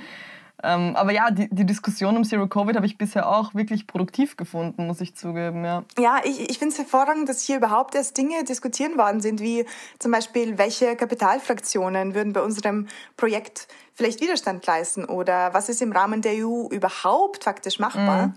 Ähm, 0.62 0.96
aber 0.96 1.12
ja, 1.12 1.30
die, 1.30 1.50
die 1.50 1.66
Diskussion 1.66 2.16
um 2.16 2.24
Zero-Covid 2.24 2.76
habe 2.76 2.86
ich 2.86 2.96
bisher 2.96 3.28
auch 3.28 3.54
wirklich 3.54 3.86
produktiv 3.86 4.38
gefunden, 4.38 4.86
muss 4.86 5.02
ich 5.02 5.14
zugeben. 5.14 5.66
Ja, 5.66 5.84
ja 5.98 6.22
ich, 6.24 6.48
ich 6.48 6.58
finde 6.58 6.72
es 6.72 6.78
hervorragend, 6.78 7.28
dass 7.28 7.42
hier 7.42 7.58
überhaupt 7.58 7.94
erst 7.94 8.16
Dinge 8.16 8.42
diskutiert 8.44 8.96
worden 8.96 9.20
sind, 9.20 9.42
wie 9.42 9.66
zum 9.98 10.12
Beispiel, 10.12 10.56
welche 10.56 10.96
Kapitalfraktionen 10.96 12.14
würden 12.14 12.32
bei 12.32 12.40
unserem 12.40 12.86
Projekt 13.18 13.68
vielleicht 13.92 14.22
Widerstand 14.22 14.64
leisten 14.64 15.04
oder 15.04 15.52
was 15.52 15.68
ist 15.68 15.82
im 15.82 15.92
Rahmen 15.92 16.22
der 16.22 16.46
EU 16.46 16.68
überhaupt 16.70 17.44
faktisch 17.44 17.78
machbar. 17.78 18.28
Mhm. 18.28 18.34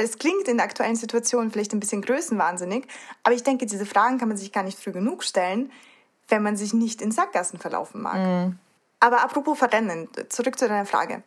Es 0.00 0.18
klingt 0.18 0.46
in 0.48 0.58
der 0.58 0.66
aktuellen 0.66 0.96
Situation 0.96 1.50
vielleicht 1.50 1.72
ein 1.72 1.80
bisschen 1.80 2.02
größenwahnsinnig, 2.02 2.86
aber 3.22 3.34
ich 3.34 3.42
denke, 3.42 3.66
diese 3.66 3.86
Fragen 3.86 4.18
kann 4.18 4.28
man 4.28 4.36
sich 4.36 4.52
gar 4.52 4.62
nicht 4.62 4.78
früh 4.78 4.92
genug 4.92 5.24
stellen, 5.24 5.72
wenn 6.28 6.42
man 6.42 6.56
sich 6.56 6.72
nicht 6.72 7.02
in 7.02 7.10
Sackgassen 7.10 7.58
verlaufen 7.58 8.02
mag. 8.02 8.16
Mhm. 8.16 8.58
Aber 9.00 9.22
apropos 9.22 9.58
Verrennen, 9.58 10.08
zurück 10.28 10.58
zu 10.58 10.68
deiner 10.68 10.86
Frage. 10.86 11.22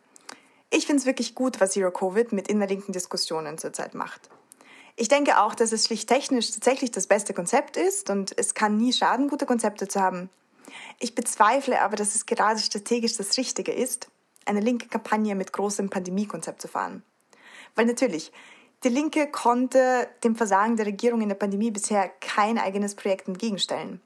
Ich 0.70 0.86
finde 0.86 1.00
es 1.00 1.06
wirklich 1.06 1.34
gut, 1.34 1.60
was 1.60 1.72
Zero 1.72 1.90
Covid 1.90 2.32
mit 2.32 2.48
innerlinken 2.48 2.92
Diskussionen 2.92 3.58
zurzeit 3.58 3.94
macht. 3.94 4.30
Ich 4.96 5.08
denke 5.08 5.38
auch, 5.40 5.54
dass 5.54 5.72
es 5.72 5.86
schlicht 5.86 6.08
technisch 6.08 6.50
tatsächlich 6.50 6.90
das 6.90 7.06
beste 7.06 7.34
Konzept 7.34 7.76
ist 7.76 8.10
und 8.10 8.38
es 8.38 8.54
kann 8.54 8.76
nie 8.76 8.92
schaden, 8.92 9.28
gute 9.28 9.46
Konzepte 9.46 9.88
zu 9.88 10.00
haben. 10.00 10.30
Ich 10.98 11.14
bezweifle 11.14 11.80
aber, 11.82 11.96
dass 11.96 12.14
es 12.14 12.26
gerade 12.26 12.60
strategisch 12.60 13.16
das 13.16 13.36
Richtige 13.36 13.72
ist, 13.72 14.08
eine 14.46 14.60
linke 14.60 14.88
Kampagne 14.88 15.34
mit 15.34 15.52
großem 15.52 15.90
Pandemiekonzept 15.90 16.60
zu 16.62 16.68
fahren. 16.68 17.02
Weil 17.74 17.86
natürlich, 17.86 18.32
Die 18.84 18.88
Linke 18.88 19.28
konnte 19.28 20.08
dem 20.24 20.34
Versagen 20.34 20.76
der 20.76 20.86
Regierung 20.86 21.20
in 21.20 21.28
der 21.28 21.36
Pandemie 21.36 21.70
bisher 21.70 22.08
kein 22.20 22.58
eigenes 22.58 22.96
Projekt 22.96 23.28
entgegenstellen. 23.28 24.00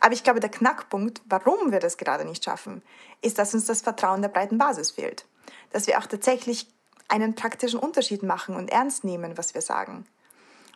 Aber 0.00 0.12
ich 0.12 0.24
glaube, 0.24 0.40
der 0.40 0.50
Knackpunkt, 0.50 1.22
warum 1.26 1.70
wir 1.70 1.78
das 1.78 1.96
gerade 1.96 2.24
nicht 2.24 2.44
schaffen, 2.44 2.82
ist, 3.22 3.38
dass 3.38 3.54
uns 3.54 3.66
das 3.66 3.82
Vertrauen 3.82 4.20
der 4.20 4.28
breiten 4.28 4.58
Basis 4.58 4.90
fehlt. 4.90 5.26
Dass 5.70 5.86
wir 5.86 5.98
auch 5.98 6.06
tatsächlich 6.06 6.66
einen 7.06 7.34
praktischen 7.34 7.78
Unterschied 7.78 8.22
machen 8.22 8.56
und 8.56 8.70
ernst 8.70 9.04
nehmen, 9.04 9.38
was 9.38 9.54
wir 9.54 9.62
sagen. 9.62 10.06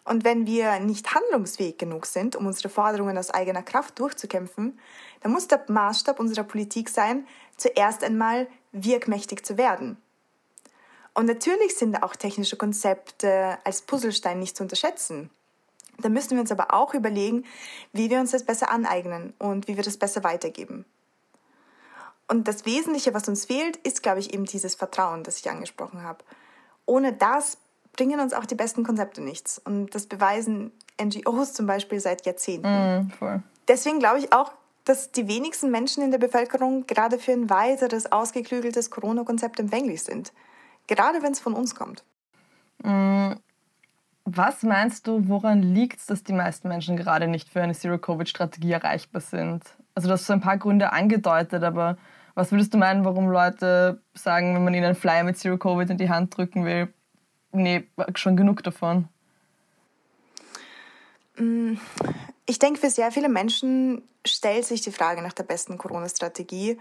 Und 0.05 0.23
wenn 0.23 0.47
wir 0.47 0.79
nicht 0.81 1.15
handlungsfähig 1.15 1.79
genug 1.79 2.07
sind, 2.07 2.37
um 2.37 2.47
unsere 2.47 2.69
Forderungen 2.69 3.17
aus 3.17 3.31
eigener 3.31 3.63
Kraft 3.63 3.99
durchzukämpfen, 3.99 4.79
dann 5.23 5.33
muss 5.33 5.49
der 5.49 5.65
Maßstab 5.67 6.21
unserer 6.21 6.45
Politik 6.45 6.89
sein, 6.89 7.27
zuerst 7.57 8.05
einmal 8.05 8.47
wirkmächtig 8.73 9.45
zu 9.45 9.57
werden. 9.57 9.97
Und 11.15 11.27
natürlich 11.27 11.77
sind 11.77 12.03
auch 12.03 12.17
technische 12.17 12.57
Konzepte 12.57 13.59
als 13.65 13.83
Puzzlestein 13.83 14.39
nicht 14.41 14.57
zu 14.57 14.65
unterschätzen. 14.65 15.31
Da 15.99 16.09
müssen 16.09 16.33
wir 16.33 16.41
uns 16.41 16.51
aber 16.51 16.75
auch 16.75 16.93
überlegen, 16.93 17.45
wie 17.93 18.11
wir 18.11 18.19
uns 18.19 18.33
das 18.33 18.43
besser 18.43 18.71
aneignen 18.71 19.33
und 19.39 19.69
wie 19.69 19.77
wir 19.77 19.85
das 19.85 19.97
besser 19.97 20.25
weitergeben. 20.25 20.85
Und 22.27 22.49
das 22.49 22.65
Wesentliche, 22.65 23.15
was 23.15 23.29
uns 23.29 23.45
fehlt, 23.45 23.77
ist, 23.79 24.03
glaube 24.03 24.19
ich, 24.19 24.35
eben 24.35 24.45
dieses 24.45 24.75
Vertrauen, 24.75 25.23
das 25.23 25.39
ich 25.39 25.49
angesprochen 25.49 26.03
habe. 26.03 26.25
Ohne 26.87 27.13
das 27.13 27.59
bringen 27.93 28.19
uns 28.19 28.33
auch 28.33 28.47
die 28.47 28.55
besten 28.55 28.83
Konzepte 28.83 29.21
nichts. 29.21 29.61
Und 29.65 29.95
das 29.95 30.07
beweisen 30.07 30.73
NGOs 31.01 31.53
zum 31.53 31.67
Beispiel 31.67 32.01
seit 32.01 32.27
Jahrzehnten. 32.27 32.67
Mm, 32.67 33.13
Deswegen 33.69 33.99
glaube 33.99 34.19
ich 34.19 34.33
auch, 34.33 34.53
dass 34.85 35.13
die 35.13 35.29
wenigsten 35.29 35.71
Menschen 35.71 36.03
in 36.03 36.11
der 36.11 36.19
Bevölkerung 36.19 36.87
gerade 36.87 37.19
für 37.19 37.33
ein 37.33 37.49
weiteres, 37.49 38.11
ausgeklügeltes 38.11 38.91
Corona-Konzept 38.91 39.61
empfänglich 39.61 40.03
sind. 40.03 40.33
Gerade 40.87 41.23
wenn 41.23 41.33
es 41.33 41.41
von 41.41 41.55
uns 41.55 41.75
kommt. 41.75 42.05
Mm, 42.83 43.33
was 44.25 44.63
meinst 44.63 45.07
du, 45.07 45.29
woran 45.29 45.63
liegt 45.63 46.01
es, 46.01 46.07
dass 46.07 46.25
die 46.25 46.33
meisten 46.33 46.69
Menschen 46.69 46.97
gerade 46.97 47.29
nicht 47.29 47.49
für 47.49 47.63
eine 47.63 47.75
Zero-Covid-Strategie 47.75 48.73
erreichbar 48.73 49.21
sind? 49.21 49.65
Also 49.95 50.09
du 50.09 50.15
hast 50.15 50.27
so 50.27 50.33
ein 50.33 50.41
paar 50.41 50.59
Gründe 50.59 50.93
angedeutet, 50.93 51.63
aber 51.63 51.97
was 52.35 52.51
würdest 52.51 52.75
du 52.75 52.79
meinen, 52.79 53.05
warum 53.05 53.29
Leute 53.29 54.03
sagen, 54.15 54.55
wenn 54.55 54.65
man 54.65 54.75
ihnen 54.75 54.87
einen 54.87 54.95
Flyer 54.95 55.25
mit 55.25 55.39
Zero-Covid 55.39 55.91
in 55.91 55.99
die 55.99 56.09
Hand 56.09 56.37
drücken 56.37 56.65
will, 56.65 56.93
nee, 57.53 57.87
schon 58.15 58.37
genug 58.37 58.63
davon? 58.63 59.09
Mm, 61.37 61.75
ich 62.47 62.59
denke, 62.59 62.81
für 62.81 62.91
sehr 62.91 63.13
viele 63.13 63.29
Menschen 63.29 64.03
stellt 64.27 64.65
sich 64.65 64.81
die 64.81 64.93
Frage 64.93 65.23
nach 65.23 65.33
der 65.33 65.45
besten 65.45 65.79
Corona-Strategie 65.79 66.79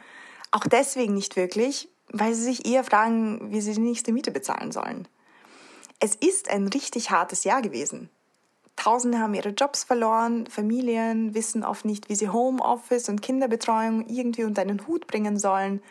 auch 0.51 0.67
deswegen 0.67 1.15
nicht 1.15 1.35
wirklich, 1.35 1.89
weil 2.11 2.33
sie 2.33 2.43
sich 2.43 2.65
eher 2.65 2.83
fragen, 2.83 3.51
wie 3.51 3.61
sie 3.61 3.73
die 3.73 3.81
nächste 3.81 4.11
Miete 4.11 4.31
bezahlen 4.31 4.71
sollen. 4.71 5.07
Es 5.99 6.15
ist 6.15 6.49
ein 6.49 6.67
richtig 6.67 7.11
hartes 7.11 7.43
Jahr 7.43 7.61
gewesen. 7.61 8.09
Tausende 8.75 9.19
haben 9.19 9.35
ihre 9.35 9.49
Jobs 9.49 9.83
verloren, 9.83 10.47
Familien 10.47 11.33
wissen 11.35 11.63
oft 11.63 11.85
nicht, 11.85 12.09
wie 12.09 12.15
sie 12.15 12.29
Homeoffice 12.29 13.07
und 13.07 13.21
Kinderbetreuung 13.21 14.07
irgendwie 14.07 14.43
unter 14.43 14.61
einen 14.61 14.85
Hut 14.87 15.07
bringen 15.07 15.37
sollen. 15.37 15.81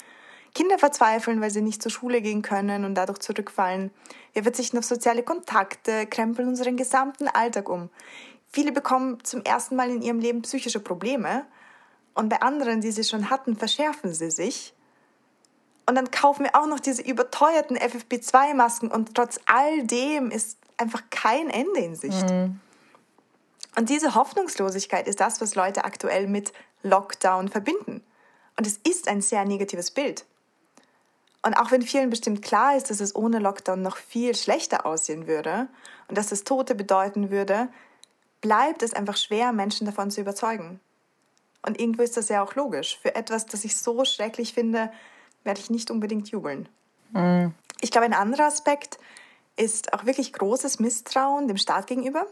Kinder 0.55 0.79
verzweifeln, 0.79 1.41
weil 1.41 1.51
sie 1.51 1.63
nicht 1.63 1.83
zur 1.83 1.91
Schule 1.91 2.21
gehen 2.21 2.43
können 2.43 2.85
und 2.85 2.95
dadurch 2.95 3.21
zurückfallen. 3.21 3.91
Wir 4.35 4.43
verzichten 4.43 4.79
auf 4.79 4.85
soziale 4.85 5.23
Kontakte, 5.23 6.07
krempeln 6.07 6.49
unseren 6.49 6.77
gesamten 6.77 7.29
Alltag 7.29 7.69
um. 7.71 7.89
Viele 8.51 8.73
bekommen 8.73 9.25
zum 9.25 9.43
ersten 9.45 9.77
Mal 9.77 9.89
in 9.89 10.03
ihrem 10.03 10.19
Leben 10.19 10.43
psychische 10.43 10.81
Probleme 10.81 11.47
und 12.15 12.29
bei 12.29 12.43
anderen, 12.43 12.83
die 12.83 12.91
sie 12.91 13.05
schon 13.05 13.31
hatten, 13.31 13.57
verschärfen 13.57 14.13
sie 14.13 14.31
sich. 14.31 14.75
Und 15.87 15.95
dann 15.97 16.11
kaufen 16.11 16.45
wir 16.45 16.55
auch 16.55 16.67
noch 16.67 16.81
diese 16.81 17.03
überteuerten 17.03 17.77
FFP2-Masken 17.77 18.91
und 18.91 19.15
trotz 19.15 19.41
all 19.47 19.85
dem 19.87 20.31
ist 20.31 20.59
einfach 20.77 21.03
kein 21.11 21.51
Ende 21.51 21.81
in 21.81 21.97
Sicht. 21.97 22.31
Mhm. 22.31 22.61
Und 23.77 23.89
diese 23.89 24.15
Hoffnungslosigkeit 24.15 25.09
ist 25.09 25.21
das, 25.21 25.41
was 25.41 25.55
Leute 25.55 25.85
aktuell 25.85 26.27
mit 26.27 26.53
Lockdown 26.83 27.49
verbinden. 27.49 28.03
Und 28.57 28.67
es 28.67 28.79
ist 28.89 29.09
ein 29.09 29.23
sehr 29.23 29.45
negatives 29.45 29.91
Bild. 29.91 30.25
Und 31.45 31.55
auch 31.55 31.71
wenn 31.71 31.83
vielen 31.83 32.11
bestimmt 32.11 32.43
klar 32.43 32.77
ist, 32.77 32.91
dass 32.91 33.01
es 33.01 33.17
ohne 33.17 33.39
Lockdown 33.39 33.83
noch 33.83 33.97
viel 33.97 34.35
schlechter 34.37 34.87
aussehen 34.87 35.27
würde 35.27 35.69
und 36.09 36.17
dass 36.17 36.31
es 36.31 36.45
Tote 36.45 36.75
bedeuten 36.75 37.31
würde, 37.31 37.69
bleibt 38.41 38.83
es 38.83 38.93
einfach 38.93 39.17
schwer, 39.17 39.53
Menschen 39.53 39.87
davon 39.87 40.11
zu 40.11 40.21
überzeugen. 40.21 40.81
Und 41.65 41.81
irgendwo 41.81 42.03
ist 42.03 42.17
das 42.17 42.29
ja 42.29 42.43
auch 42.43 42.55
logisch. 42.55 42.99
Für 43.01 43.15
etwas, 43.15 43.47
das 43.47 43.65
ich 43.65 43.77
so 43.77 44.05
schrecklich 44.05 44.53
finde, 44.53 44.93
werde 45.45 45.61
ich 45.61 45.71
nicht 45.71 45.91
unbedingt 45.91 46.29
jubeln. 46.31 46.69
Mhm. 47.13 47.55
Ich 47.81 47.91
glaube, 47.91 48.07
ein 48.07 48.15
anderer 48.15 48.47
Aspekt 48.47 48.99
ist 49.57 49.93
auch 49.93 50.07
wirklich 50.07 50.33
großes 50.33 50.79
Misstrauen 50.79 51.49
dem 51.49 51.57
Staat 51.57 51.87
gegenüber. 51.87 52.27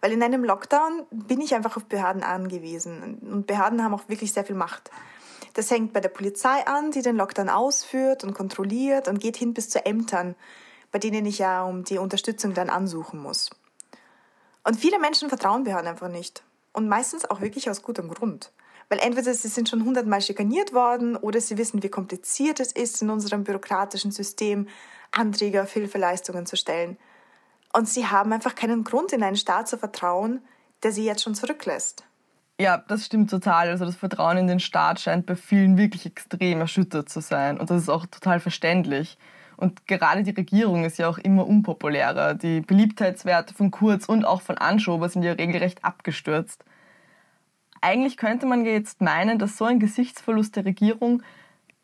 Weil 0.00 0.12
in 0.12 0.22
einem 0.22 0.44
Lockdown 0.44 1.06
bin 1.10 1.40
ich 1.40 1.54
einfach 1.54 1.76
auf 1.76 1.86
Behörden 1.86 2.22
angewiesen. 2.22 3.18
Und 3.22 3.46
Behörden 3.46 3.82
haben 3.82 3.94
auch 3.94 4.08
wirklich 4.08 4.32
sehr 4.32 4.44
viel 4.44 4.56
Macht. 4.56 4.90
Das 5.54 5.70
hängt 5.70 5.92
bei 5.92 6.00
der 6.00 6.08
Polizei 6.08 6.66
an, 6.66 6.90
die 6.90 7.02
den 7.02 7.16
Lockdown 7.16 7.48
ausführt 7.48 8.24
und 8.24 8.34
kontrolliert 8.34 9.08
und 9.08 9.20
geht 9.20 9.36
hin 9.36 9.54
bis 9.54 9.70
zu 9.70 9.86
Ämtern, 9.86 10.34
bei 10.90 10.98
denen 10.98 11.24
ich 11.26 11.38
ja 11.38 11.62
um 11.62 11.84
die 11.84 11.98
Unterstützung 11.98 12.54
dann 12.54 12.70
ansuchen 12.70 13.20
muss. 13.20 13.50
Und 14.64 14.76
viele 14.76 14.98
Menschen 14.98 15.28
vertrauen 15.28 15.64
Behörden 15.64 15.88
einfach 15.88 16.08
nicht. 16.08 16.42
Und 16.72 16.88
meistens 16.88 17.24
auch 17.30 17.40
wirklich 17.40 17.70
aus 17.70 17.82
gutem 17.82 18.08
Grund. 18.08 18.50
Weil 18.88 18.98
entweder 18.98 19.32
sie 19.32 19.48
sind 19.48 19.68
schon 19.68 19.84
hundertmal 19.84 20.20
schikaniert 20.20 20.72
worden 20.72 21.16
oder 21.16 21.40
sie 21.40 21.58
wissen, 21.58 21.82
wie 21.82 21.88
kompliziert 21.88 22.60
es 22.60 22.72
ist, 22.72 23.02
in 23.02 23.10
unserem 23.10 23.44
bürokratischen 23.44 24.10
System 24.10 24.68
Anträge 25.10 25.62
auf 25.62 25.72
Hilfeleistungen 25.72 26.46
zu 26.46 26.56
stellen. 26.56 26.96
Und 27.72 27.88
sie 27.88 28.06
haben 28.06 28.32
einfach 28.32 28.54
keinen 28.54 28.84
Grund, 28.84 29.12
in 29.12 29.22
einen 29.22 29.36
Staat 29.36 29.68
zu 29.68 29.78
vertrauen, 29.78 30.40
der 30.82 30.92
sie 30.92 31.04
jetzt 31.04 31.22
schon 31.22 31.34
zurücklässt. 31.34 32.04
Ja, 32.60 32.78
das 32.78 33.06
stimmt 33.06 33.30
total. 33.30 33.68
Also 33.68 33.84
das 33.84 33.96
Vertrauen 33.96 34.36
in 34.36 34.46
den 34.46 34.60
Staat 34.60 35.00
scheint 35.00 35.26
bei 35.26 35.34
vielen 35.34 35.76
wirklich 35.76 36.06
extrem 36.06 36.60
erschüttert 36.60 37.08
zu 37.08 37.20
sein. 37.20 37.58
Und 37.58 37.70
das 37.70 37.82
ist 37.82 37.88
auch 37.88 38.06
total 38.06 38.38
verständlich. 38.38 39.18
Und 39.56 39.86
gerade 39.86 40.22
die 40.22 40.30
Regierung 40.30 40.84
ist 40.84 40.98
ja 40.98 41.08
auch 41.08 41.18
immer 41.18 41.46
unpopulärer. 41.46 42.34
Die 42.34 42.60
Beliebtheitswerte 42.60 43.54
von 43.54 43.70
Kurz 43.70 44.06
und 44.06 44.24
auch 44.24 44.42
von 44.42 44.58
Anschober 44.58 45.08
sind 45.08 45.22
ja 45.22 45.32
regelrecht 45.32 45.84
abgestürzt 45.84 46.64
eigentlich 47.84 48.16
könnte 48.16 48.46
man 48.46 48.64
jetzt 48.64 49.00
meinen, 49.00 49.38
dass 49.38 49.58
so 49.58 49.66
ein 49.66 49.78
Gesichtsverlust 49.78 50.56
der 50.56 50.64
Regierung 50.64 51.22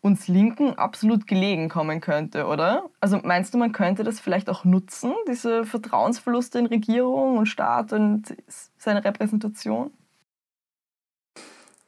uns 0.01 0.27
Linken 0.27 0.73
absolut 0.79 1.27
gelegen 1.27 1.69
kommen 1.69 2.01
könnte, 2.01 2.47
oder? 2.47 2.89
Also 2.99 3.19
meinst 3.23 3.53
du, 3.53 3.59
man 3.59 3.71
könnte 3.71 4.03
das 4.03 4.19
vielleicht 4.19 4.49
auch 4.49 4.65
nutzen, 4.65 5.13
diese 5.27 5.63
Vertrauensverluste 5.63 6.57
in 6.57 6.65
Regierung 6.65 7.37
und 7.37 7.45
Staat 7.45 7.93
und 7.93 8.35
seine 8.79 9.03
Repräsentation? 9.05 9.93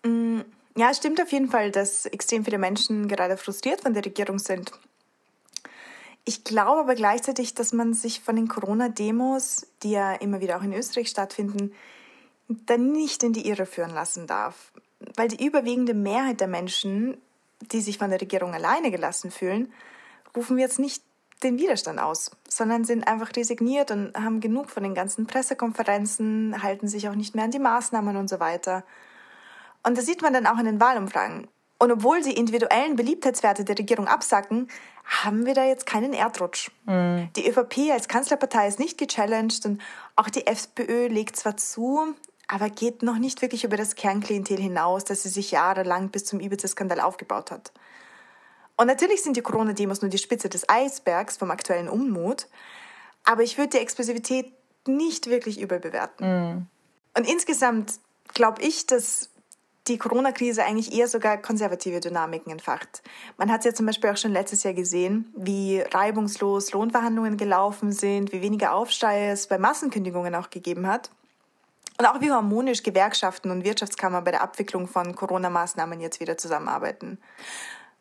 Mm, 0.05 0.41
ja, 0.77 0.91
es 0.91 0.97
stimmt 0.97 1.19
auf 1.19 1.31
jeden 1.31 1.49
Fall, 1.49 1.71
dass 1.71 2.05
extrem 2.05 2.45
viele 2.45 2.59
Menschen 2.59 3.07
gerade 3.07 3.35
frustriert 3.35 3.81
von 3.81 3.95
der 3.95 4.05
Regierung 4.05 4.37
sind. 4.37 4.71
Ich 6.23 6.43
glaube 6.43 6.81
aber 6.81 6.95
gleichzeitig, 6.95 7.55
dass 7.55 7.73
man 7.73 7.95
sich 7.95 8.21
von 8.21 8.35
den 8.35 8.47
Corona-Demos, 8.47 9.67
die 9.81 9.91
ja 9.91 10.13
immer 10.13 10.39
wieder 10.39 10.57
auch 10.57 10.63
in 10.63 10.71
Österreich 10.71 11.09
stattfinden, 11.09 11.73
dann 12.47 12.91
nicht 12.91 13.23
in 13.23 13.33
die 13.33 13.47
Irre 13.47 13.65
führen 13.65 13.93
lassen 13.93 14.27
darf. 14.27 14.71
Weil 15.15 15.27
die 15.27 15.45
überwiegende 15.45 15.93
Mehrheit 15.93 16.39
der 16.39 16.47
Menschen, 16.47 17.17
die 17.71 17.81
sich 17.81 17.97
von 17.97 18.09
der 18.09 18.21
Regierung 18.21 18.53
alleine 18.53 18.91
gelassen 18.91 19.31
fühlen, 19.31 19.71
rufen 20.35 20.57
jetzt 20.57 20.79
nicht 20.79 21.03
den 21.43 21.57
Widerstand 21.57 21.99
aus, 21.99 22.31
sondern 22.47 22.85
sind 22.85 23.07
einfach 23.07 23.35
resigniert 23.35 23.91
und 23.91 24.15
haben 24.15 24.39
genug 24.39 24.69
von 24.69 24.83
den 24.83 24.95
ganzen 24.95 25.27
Pressekonferenzen, 25.27 26.63
halten 26.63 26.87
sich 26.87 27.09
auch 27.09 27.15
nicht 27.15 27.35
mehr 27.35 27.45
an 27.45 27.51
die 27.51 27.59
Maßnahmen 27.59 28.15
und 28.15 28.29
so 28.29 28.39
weiter. 28.39 28.83
Und 29.83 29.97
das 29.97 30.05
sieht 30.05 30.21
man 30.21 30.33
dann 30.33 30.47
auch 30.47 30.57
in 30.57 30.65
den 30.65 30.79
Wahlumfragen. 30.79 31.47
Und 31.79 31.91
obwohl 31.91 32.21
die 32.21 32.37
individuellen 32.37 32.95
Beliebtheitswerte 32.95 33.65
der 33.65 33.77
Regierung 33.77 34.07
absacken, 34.07 34.69
haben 35.03 35.45
wir 35.45 35.53
da 35.53 35.65
jetzt 35.65 35.85
keinen 35.85 36.13
Erdrutsch. 36.13 36.71
Mhm. 36.85 37.29
Die 37.35 37.45
ÖVP 37.45 37.91
als 37.91 38.07
Kanzlerpartei 38.07 38.69
ist 38.69 38.79
nicht 38.79 38.97
gechallenged 38.97 39.65
und 39.65 39.81
auch 40.15 40.29
die 40.29 40.47
FPÖ 40.47 41.07
legt 41.07 41.35
zwar 41.35 41.57
zu, 41.57 42.15
aber 42.47 42.69
geht 42.69 43.03
noch 43.03 43.17
nicht 43.17 43.41
wirklich 43.41 43.63
über 43.63 43.77
das 43.77 43.95
Kernklientel 43.95 44.57
hinaus, 44.57 45.03
das 45.03 45.23
sie 45.23 45.29
sich 45.29 45.51
jahrelang 45.51 46.09
bis 46.09 46.25
zum 46.25 46.39
Ibiza-Skandal 46.39 46.99
aufgebaut 46.99 47.51
hat. 47.51 47.71
Und 48.75 48.87
natürlich 48.87 49.23
sind 49.23 49.37
die 49.37 49.41
Corona-Demos 49.41 50.01
nur 50.01 50.09
die 50.09 50.17
Spitze 50.17 50.49
des 50.49 50.67
Eisbergs 50.67 51.37
vom 51.37 51.51
aktuellen 51.51 51.87
Unmut, 51.87 52.47
aber 53.23 53.43
ich 53.43 53.57
würde 53.57 53.69
die 53.69 53.77
Explosivität 53.77 54.51
nicht 54.87 55.27
wirklich 55.27 55.61
überbewerten. 55.61 56.27
Mm. 56.27 56.67
Und 57.17 57.29
insgesamt 57.29 57.93
glaube 58.33 58.61
ich, 58.61 58.87
dass 58.87 59.29
die 59.87 59.97
Corona-Krise 59.97 60.63
eigentlich 60.63 60.93
eher 60.93 61.07
sogar 61.07 61.37
konservative 61.37 61.99
Dynamiken 61.99 62.51
entfacht. 62.51 63.03
Man 63.37 63.51
hat 63.51 63.59
es 63.59 63.65
ja 63.65 63.73
zum 63.73 63.85
Beispiel 63.85 64.09
auch 64.09 64.17
schon 64.17 64.31
letztes 64.31 64.63
Jahr 64.63 64.73
gesehen, 64.73 65.31
wie 65.35 65.81
reibungslos 65.81 66.71
Lohnverhandlungen 66.71 67.37
gelaufen 67.37 67.91
sind, 67.91 68.31
wie 68.31 68.41
weniger 68.41 68.73
Aufschrei 68.73 69.29
es 69.29 69.47
bei 69.47 69.57
Massenkündigungen 69.57 70.35
auch 70.35 70.49
gegeben 70.49 70.87
hat. 70.87 71.09
Und 72.03 72.09
auch 72.09 72.19
wie 72.19 72.31
harmonisch 72.31 72.83
Gewerkschaften 72.83 73.49
und 73.49 73.63
Wirtschaftskammer 73.63 74.21
bei 74.21 74.31
der 74.31 74.41
Abwicklung 74.41 74.89
von 74.89 75.15
Corona-Maßnahmen 75.15 76.01
jetzt 76.01 76.19
wieder 76.19 76.37
zusammenarbeiten. 76.37 77.17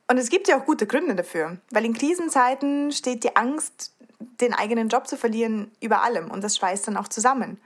Und 0.08 0.18
es 0.18 0.28
gibt 0.28 0.48
ja 0.48 0.58
auch 0.58 0.64
gute 0.64 0.88
Gründe 0.88 1.14
dafür, 1.14 1.58
weil 1.70 1.84
in 1.84 1.94
Krisenzeiten 1.94 2.90
steht 2.90 3.22
die 3.22 3.36
Angst 3.36 3.94
den 4.40 4.54
eigenen 4.54 4.88
Job 4.88 5.06
zu 5.06 5.16
verlieren 5.16 5.70
über 5.80 6.02
allem 6.02 6.32
und 6.32 6.42
das 6.42 6.56
schweißt 6.56 6.88
dann 6.88 6.96
auch 6.96 7.06
zusammen. 7.06 7.60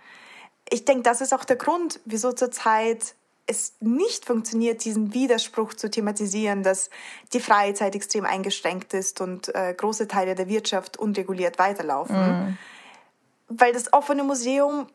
Ich 0.69 0.85
denke, 0.85 1.05
das 1.05 1.23
ist 1.23 1.33
auch 1.33 1.43
der 1.43 1.57
Grund, 1.57 2.01
wieso 2.05 2.33
zurzeit 2.33 3.15
es 3.47 3.73
nicht 3.81 4.27
funktioniert, 4.27 4.85
diesen 4.85 5.15
Widerspruch 5.15 5.73
zu 5.73 5.91
thematisieren, 5.91 6.63
dass 6.63 6.91
die 7.33 7.41
Freizeit 7.41 7.95
extrem 7.95 8.27
eingeschränkt 8.27 8.93
ist 8.93 9.23
und 9.23 9.55
äh, 9.55 9.73
große 9.73 10.07
Teile 10.07 10.35
der 10.35 10.49
Wirtschaft 10.49 10.99
unreguliert 10.99 11.59
weiterlaufen. 11.59 12.51
Mm. 12.51 12.59
Weil 13.49 13.73
das 13.73 13.91
offene 13.95 14.23
Museum 14.23 14.89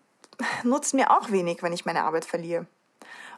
nutzt 0.64 0.94
mir 0.94 1.12
auch 1.12 1.32
wenig, 1.32 1.64
wenn 1.64 1.74
ich 1.74 1.86
meine 1.86 2.04
Arbeit 2.04 2.26
verliere. 2.26 2.66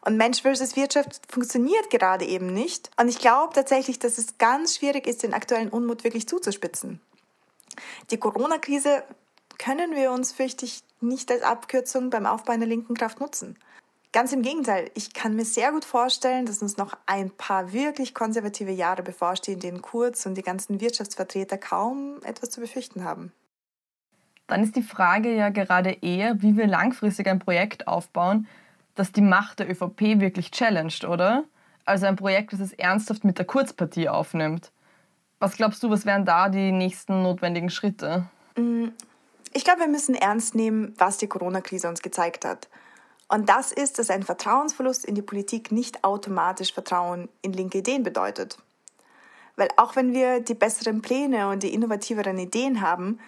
Und 0.05 0.17
Mensch 0.17 0.41
versus 0.41 0.75
Wirtschaft 0.75 1.21
funktioniert 1.29 1.89
gerade 1.89 2.25
eben 2.25 2.47
nicht. 2.47 2.91
Und 2.99 3.07
ich 3.07 3.19
glaube 3.19 3.53
tatsächlich, 3.53 3.99
dass 3.99 4.17
es 4.17 4.37
ganz 4.37 4.77
schwierig 4.77 5.07
ist, 5.07 5.23
den 5.23 5.33
aktuellen 5.33 5.69
Unmut 5.69 6.03
wirklich 6.03 6.27
zuzuspitzen. 6.27 6.99
Die 8.11 8.17
Corona-Krise 8.17 9.03
können 9.57 9.95
wir 9.95 10.11
uns, 10.11 10.33
fürchte 10.33 10.65
ich, 10.65 10.83
nicht 10.99 11.31
als 11.31 11.43
Abkürzung 11.43 12.09
beim 12.09 12.25
Aufbau 12.25 12.53
einer 12.53 12.65
linken 12.65 12.95
Kraft 12.95 13.19
nutzen. 13.19 13.57
Ganz 14.11 14.31
im 14.31 14.43
Gegenteil, 14.43 14.91
ich 14.93 15.13
kann 15.13 15.35
mir 15.35 15.45
sehr 15.45 15.71
gut 15.71 15.85
vorstellen, 15.85 16.45
dass 16.45 16.61
uns 16.61 16.77
noch 16.77 16.95
ein 17.07 17.31
paar 17.31 17.73
wirklich 17.73 18.13
konservative 18.13 18.71
Jahre 18.71 19.01
bevorstehen, 19.01 19.59
denen 19.59 19.81
Kurz 19.81 20.25
und 20.25 20.35
die 20.35 20.43
ganzen 20.43 20.81
Wirtschaftsvertreter 20.81 21.57
kaum 21.57 22.19
etwas 22.23 22.51
zu 22.51 22.61
befürchten 22.61 23.03
haben. 23.05 23.31
Dann 24.47 24.63
ist 24.63 24.75
die 24.75 24.83
Frage 24.83 25.33
ja 25.33 25.49
gerade 25.49 25.91
eher, 26.01 26.41
wie 26.41 26.57
wir 26.57 26.67
langfristig 26.67 27.27
ein 27.27 27.39
Projekt 27.39 27.87
aufbauen, 27.87 28.47
das 28.95 29.11
die 29.11 29.21
Macht 29.21 29.59
der 29.59 29.69
ÖVP 29.69 30.19
wirklich 30.19 30.51
challenged, 30.51 31.05
oder? 31.05 31.43
Also 31.85 32.05
ein 32.05 32.15
Projekt, 32.15 32.53
das 32.53 32.59
es 32.59 32.73
ernsthaft 32.73 33.23
mit 33.23 33.37
der 33.37 33.45
Kurzpartie 33.45 34.09
aufnimmt. 34.09 34.71
Was 35.39 35.55
glaubst 35.57 35.83
du, 35.83 35.89
was 35.89 36.05
wären 36.05 36.25
da 36.25 36.49
die 36.49 36.71
nächsten 36.71 37.23
notwendigen 37.23 37.69
Schritte? 37.69 38.25
Mm, 38.55 38.89
ich 39.53 39.63
glaube, 39.63 39.81
wir 39.81 39.87
müssen 39.87 40.15
ernst 40.15 40.55
nehmen, 40.55 40.93
was 40.97 41.17
die 41.17 41.27
Corona-Krise 41.27 41.89
uns 41.89 42.01
gezeigt 42.01 42.45
hat. 42.45 42.69
Und 43.27 43.49
das 43.49 43.71
ist, 43.71 43.99
dass 43.99 44.09
ein 44.09 44.23
Vertrauensverlust 44.23 45.05
in 45.05 45.15
die 45.15 45.21
Politik 45.21 45.71
nicht 45.71 46.03
automatisch 46.03 46.73
Vertrauen 46.73 47.29
in 47.41 47.53
linke 47.53 47.79
Ideen 47.79 48.03
bedeutet. 48.03 48.57
Weil 49.55 49.69
auch 49.77 49.95
wenn 49.95 50.13
wir 50.13 50.39
die 50.39 50.53
besseren 50.53 51.01
Pläne 51.01 51.49
und 51.49 51.63
die 51.63 51.73
innovativeren 51.73 52.37
Ideen 52.37 52.81
haben, 52.81 53.19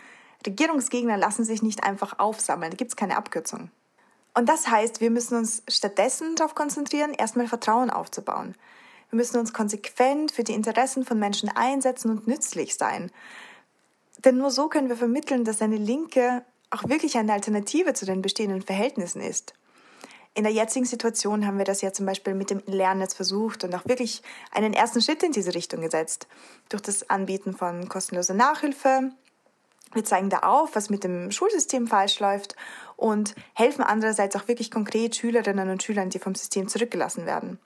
Regierungsgegner 0.45 1.17
lassen 1.17 1.45
sich 1.45 1.61
nicht 1.61 1.83
einfach 1.83 2.19
aufsammeln, 2.19 2.71
da 2.71 2.77
gibt 2.77 2.91
es 2.91 2.95
keine 2.95 3.17
Abkürzung. 3.17 3.71
Und 4.33 4.49
das 4.49 4.67
heißt, 4.67 4.99
wir 4.99 5.11
müssen 5.11 5.37
uns 5.37 5.63
stattdessen 5.69 6.35
darauf 6.35 6.55
konzentrieren, 6.55 7.13
erstmal 7.13 7.47
Vertrauen 7.47 7.89
aufzubauen. 7.89 8.55
Wir 9.09 9.17
müssen 9.17 9.39
uns 9.39 9.53
konsequent 9.53 10.31
für 10.31 10.43
die 10.43 10.53
Interessen 10.53 11.05
von 11.05 11.17
Menschen 11.17 11.49
einsetzen 11.49 12.11
und 12.11 12.27
nützlich 12.27 12.75
sein. 12.75 13.11
Denn 14.23 14.37
nur 14.37 14.51
so 14.51 14.67
können 14.67 14.89
wir 14.89 14.97
vermitteln, 14.97 15.45
dass 15.45 15.61
eine 15.61 15.77
Linke 15.77 16.43
auch 16.69 16.83
wirklich 16.89 17.17
eine 17.17 17.31
Alternative 17.31 17.93
zu 17.93 18.05
den 18.05 18.21
bestehenden 18.21 18.61
Verhältnissen 18.61 19.21
ist. 19.21 19.53
In 20.33 20.43
der 20.43 20.51
jetzigen 20.51 20.85
Situation 20.85 21.47
haben 21.47 21.57
wir 21.57 21.63
das 21.63 21.81
ja 21.81 21.93
zum 21.93 22.05
Beispiel 22.05 22.33
mit 22.33 22.49
dem 22.49 22.61
Lernnetz 22.65 23.13
versucht 23.13 23.63
und 23.63 23.73
auch 23.73 23.85
wirklich 23.85 24.21
einen 24.51 24.73
ersten 24.73 25.01
Schritt 25.01 25.23
in 25.23 25.31
diese 25.31 25.55
Richtung 25.55 25.79
gesetzt. 25.79 26.27
Durch 26.67 26.81
das 26.81 27.09
Anbieten 27.09 27.55
von 27.55 27.87
kostenloser 27.87 28.33
Nachhilfe. 28.33 29.11
Wir 29.93 30.03
zeigen 30.03 30.29
da 30.29 30.39
auf, 30.39 30.75
was 30.75 30.89
mit 30.89 31.03
dem 31.03 31.31
Schulsystem 31.31 31.87
falsch 31.87 32.19
läuft 32.19 32.55
und 32.97 33.35
helfen 33.53 33.83
andererseits 33.83 34.35
auch 34.35 34.47
wirklich 34.47 34.71
konkret 34.71 35.15
Schülerinnen 35.15 35.69
und 35.69 35.83
Schülern, 35.83 36.09
die 36.09 36.19
vom 36.19 36.35
System 36.35 36.67
zurückgelassen 36.67 37.25
werden. 37.25 37.59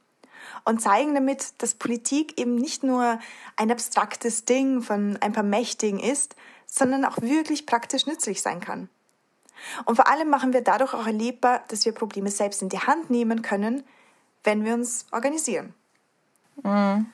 Und 0.65 0.81
zeigen 0.81 1.13
damit, 1.13 1.61
dass 1.61 1.75
Politik 1.75 2.39
eben 2.39 2.55
nicht 2.55 2.83
nur 2.83 3.19
ein 3.55 3.71
abstraktes 3.71 4.45
Ding 4.45 4.81
von 4.81 5.17
ein 5.21 5.33
paar 5.33 5.43
Mächtigen 5.43 5.99
ist, 5.99 6.35
sondern 6.67 7.05
auch 7.05 7.21
wirklich 7.21 7.65
praktisch 7.65 8.05
nützlich 8.05 8.41
sein 8.41 8.59
kann. 8.59 8.89
Und 9.85 9.95
vor 9.95 10.07
allem 10.07 10.29
machen 10.29 10.53
wir 10.53 10.61
dadurch 10.61 10.93
auch 10.93 11.05
erlebbar, 11.05 11.63
dass 11.67 11.85
wir 11.85 11.91
Probleme 11.91 12.31
selbst 12.31 12.61
in 12.61 12.69
die 12.69 12.79
Hand 12.79 13.09
nehmen 13.09 13.41
können, 13.41 13.83
wenn 14.43 14.63
wir 14.63 14.73
uns 14.73 15.05
organisieren. 15.11 15.73
Mhm. 16.63 17.07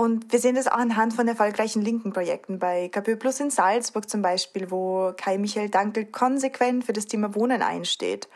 Und 0.00 0.32
wir 0.32 0.38
sehen 0.38 0.54
das 0.54 0.66
auch 0.66 0.78
anhand 0.78 1.12
von 1.12 1.28
erfolgreichen 1.28 1.82
linken 1.82 2.14
Projekten 2.14 2.58
bei 2.58 2.88
KPÖ 2.88 3.16
Plus 3.16 3.38
in 3.38 3.50
Salzburg 3.50 4.08
zum 4.08 4.22
Beispiel, 4.22 4.70
wo 4.70 5.12
Kai 5.14 5.36
Michael 5.36 5.68
Dankel 5.68 6.06
konsequent 6.06 6.86
für 6.86 6.94
das 6.94 7.04
Thema 7.04 7.34
Wohnen 7.34 7.60
einsteht. 7.60 8.26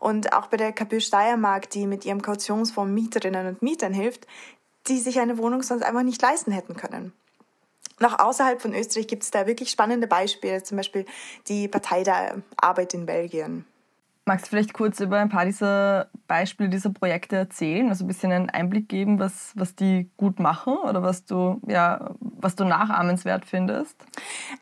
Und 0.00 0.32
auch 0.32 0.48
bei 0.48 0.56
der 0.56 0.72
KPÖ 0.72 0.98
Steiermark, 0.98 1.70
die 1.70 1.86
mit 1.86 2.04
ihrem 2.04 2.20
Kautionsfonds 2.20 2.92
Mieterinnen 2.92 3.46
und 3.46 3.62
Mietern 3.62 3.92
hilft, 3.92 4.26
die 4.88 4.98
sich 4.98 5.20
eine 5.20 5.38
Wohnung 5.38 5.62
sonst 5.62 5.84
einfach 5.84 6.02
nicht 6.02 6.20
leisten 6.20 6.50
hätten 6.50 6.74
können. 6.74 7.12
Noch 8.00 8.18
außerhalb 8.18 8.60
von 8.60 8.74
Österreich 8.74 9.06
gibt 9.06 9.22
es 9.22 9.30
da 9.30 9.46
wirklich 9.46 9.70
spannende 9.70 10.08
Beispiele, 10.08 10.64
zum 10.64 10.78
Beispiel 10.78 11.06
die 11.46 11.68
Partei 11.68 12.02
der 12.02 12.42
Arbeit 12.56 12.92
in 12.92 13.06
Belgien. 13.06 13.66
Magst 14.26 14.46
du 14.46 14.50
vielleicht 14.50 14.72
kurz 14.72 15.00
über 15.00 15.18
ein 15.18 15.28
paar 15.28 15.44
dieser 15.44 16.08
Beispiele 16.26 16.70
dieser 16.70 16.88
Projekte 16.88 17.36
erzählen, 17.36 17.90
also 17.90 18.04
ein 18.04 18.08
bisschen 18.08 18.32
einen 18.32 18.48
Einblick 18.48 18.88
geben, 18.88 19.18
was, 19.18 19.52
was 19.54 19.74
die 19.74 20.08
gut 20.16 20.38
machen 20.38 20.76
oder 20.78 21.02
was 21.02 21.26
du, 21.26 21.60
ja, 21.66 22.14
was 22.20 22.56
du 22.56 22.64
nachahmenswert 22.64 23.44
findest? 23.44 23.96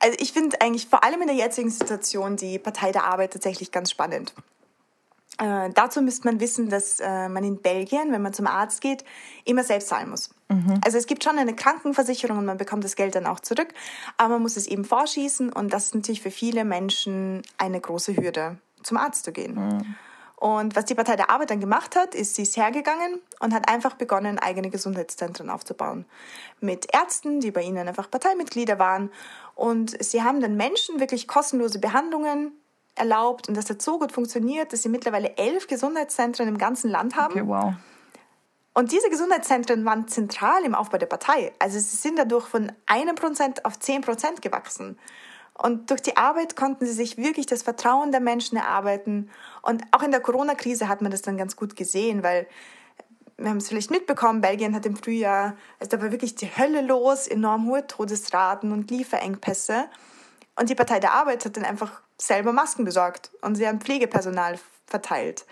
Also 0.01 0.17
ich 0.19 0.33
finde 0.33 0.61
eigentlich 0.61 0.89
vor 0.89 1.05
allem 1.05 1.21
in 1.21 1.29
der 1.29 1.37
jetzigen 1.37 1.71
Situation 1.71 2.37
die 2.37 2.59
Partei 2.59 2.91
der 2.91 3.05
Arbeit 3.05 3.35
tatsächlich 3.35 3.71
ganz 3.71 3.93
spannend. 3.93 4.35
Äh, 5.39 5.71
dazu 5.75 6.03
müsste 6.03 6.29
man 6.29 6.41
wissen, 6.41 6.69
dass 6.69 7.01
äh, 7.01 7.29
man 7.29 7.43
in 7.43 7.63
Belgien, 7.63 8.13
wenn 8.13 8.23
man 8.23 8.35
zum 8.35 8.47
Arzt 8.47 8.81
geht, 8.81 9.05
immer 9.45 9.65
selbst 9.65 9.89
zahlen 9.89 10.11
muss. 10.11 10.31
Mhm. 10.49 10.81
Also 10.85 10.99
es 10.99 11.07
gibt 11.07 11.25
schon 11.25 11.39
eine 11.39 11.55
Krankenversicherung 11.55 12.39
und 12.39 12.45
man 12.45 12.59
bekommt 12.59 12.85
das 12.85 12.97
Geld 12.97 13.15
dann 13.15 13.27
auch 13.27 13.41
zurück, 13.41 13.69
aber 14.19 14.35
man 14.35 14.43
muss 14.43 14.57
es 14.57 14.67
eben 14.67 14.85
vorschießen 14.85 15.53
und 15.53 15.73
das 15.73 15.87
ist 15.87 15.95
natürlich 15.95 16.21
für 16.21 16.31
viele 16.31 16.65
Menschen 16.65 17.43
eine 17.59 17.81
große 17.81 18.17
Hürde, 18.17 18.59
zum 18.83 18.97
Arzt 18.97 19.25
zu 19.25 19.33
gehen. 19.33 19.55
Mhm. 19.55 19.97
Und 20.37 20.75
was 20.75 20.87
die 20.87 20.97
Partei 20.97 21.15
der 21.15 21.31
Arbeit 21.31 21.51
dann 21.51 21.61
gemacht 21.61 21.95
hat, 21.95 22.17
ist, 22.17 22.35
sie 22.35 22.43
ist 22.43 22.57
hergegangen 22.57 23.21
und 23.39 23.55
hat 23.55 23.69
einfach 23.69 23.95
begonnen, 23.95 24.41
eigene 24.41 24.71
Gesundheitszentren 24.71 25.49
aufzubauen. 25.49 26.05
Mit 26.61 26.93
Ärzten, 26.93 27.39
die 27.39 27.53
bei 27.53 27.63
ihnen 27.63 27.87
einfach 27.87 28.11
Parteimitglieder 28.11 28.81
waren. 28.81 29.13
Und 29.55 30.03
sie 30.03 30.25
haben 30.25 30.41
dann 30.41 30.57
Menschen 30.57 30.99
wirklich 30.99 31.29
kostenlose 31.29 31.79
Behandlungen 31.79 32.53
erlaubt 32.97 33.49
und 33.49 33.57
das 33.57 33.71
hat 33.71 33.81
so 33.81 33.99
gut 33.99 34.11
funktioniert, 34.13 34.73
dass 34.73 34.83
sie 34.83 34.89
mittlerweile 34.89 35.37
elf 35.37 35.67
Gesundheitszentren 35.67 36.49
im 36.49 36.59
ganzen 36.59 36.91
Land 36.91 37.17
haben. 37.17 37.35
Okay, 37.35 37.47
wow. 37.47 37.75
Und 38.75 38.91
diese 38.91 39.11
Gesundheitszentren 39.11 39.85
waren 39.85 40.09
zentral 40.09 40.65
im 40.65 40.75
Aufbau 40.75 40.99
der 40.99 41.07
Partei. 41.07 41.53
Also 41.59 41.79
sie 41.79 41.97
sind 41.97 42.19
dadurch 42.19 42.47
von 42.47 42.73
einem 42.87 43.15
Prozent 43.15 43.65
auf 43.65 43.79
zehn 43.79 44.01
Prozent 44.01 44.41
gewachsen. 44.41 44.99
Und 45.55 45.91
durch 45.91 46.03
die 46.03 46.17
Arbeit 46.17 46.57
konnten 46.57 46.87
sie 46.87 46.93
sich 46.93 47.19
wirklich 47.19 47.47
das 47.47 47.63
Vertrauen 47.63 48.11
der 48.11 48.21
Menschen 48.21 48.57
erarbeiten. 48.57 49.31
Und 49.61 49.83
auch 49.93 50.03
in 50.03 50.11
der 50.11 50.21
Corona-Krise 50.21 50.89
hat 50.89 51.03
man 51.03 51.11
das 51.11 51.23
dann 51.23 51.37
ganz 51.37 51.57
gut 51.57 51.77
gesehen, 51.77 52.23
weil 52.23 52.47
wir 53.37 53.51
haben 53.51 53.59
es 53.59 53.69
vielleicht 53.69 53.91
mitbekommen, 53.91 54.41
Belgien 54.41 54.75
hat 54.75 54.87
im 54.87 54.97
Frühjahr, 54.97 55.57
also 55.81 55.97
da 55.97 56.03
war 56.03 56.13
wirklich 56.13 56.35
die 56.35 56.57
Hölle 56.57 56.81
los, 56.81 57.27
enorm 57.27 57.67
hohe 57.67 57.87
Todesraten 57.87 58.73
und 58.73 58.91
Lieferengpässe. 58.91 59.87
Und 60.57 60.71
die 60.71 60.75
Partei 60.75 61.01
der 61.01 61.13
Arbeit 61.13 61.45
hat 61.45 61.57
dann 61.57 61.65
einfach 61.65 62.03
selber 62.19 62.53
Masken 62.53 62.85
besorgt 62.85 63.31
und 63.41 63.57
sie 63.57 63.67
haben 63.67 63.81
Pflegepersonal 63.81 64.59
verteilt. 64.87 65.45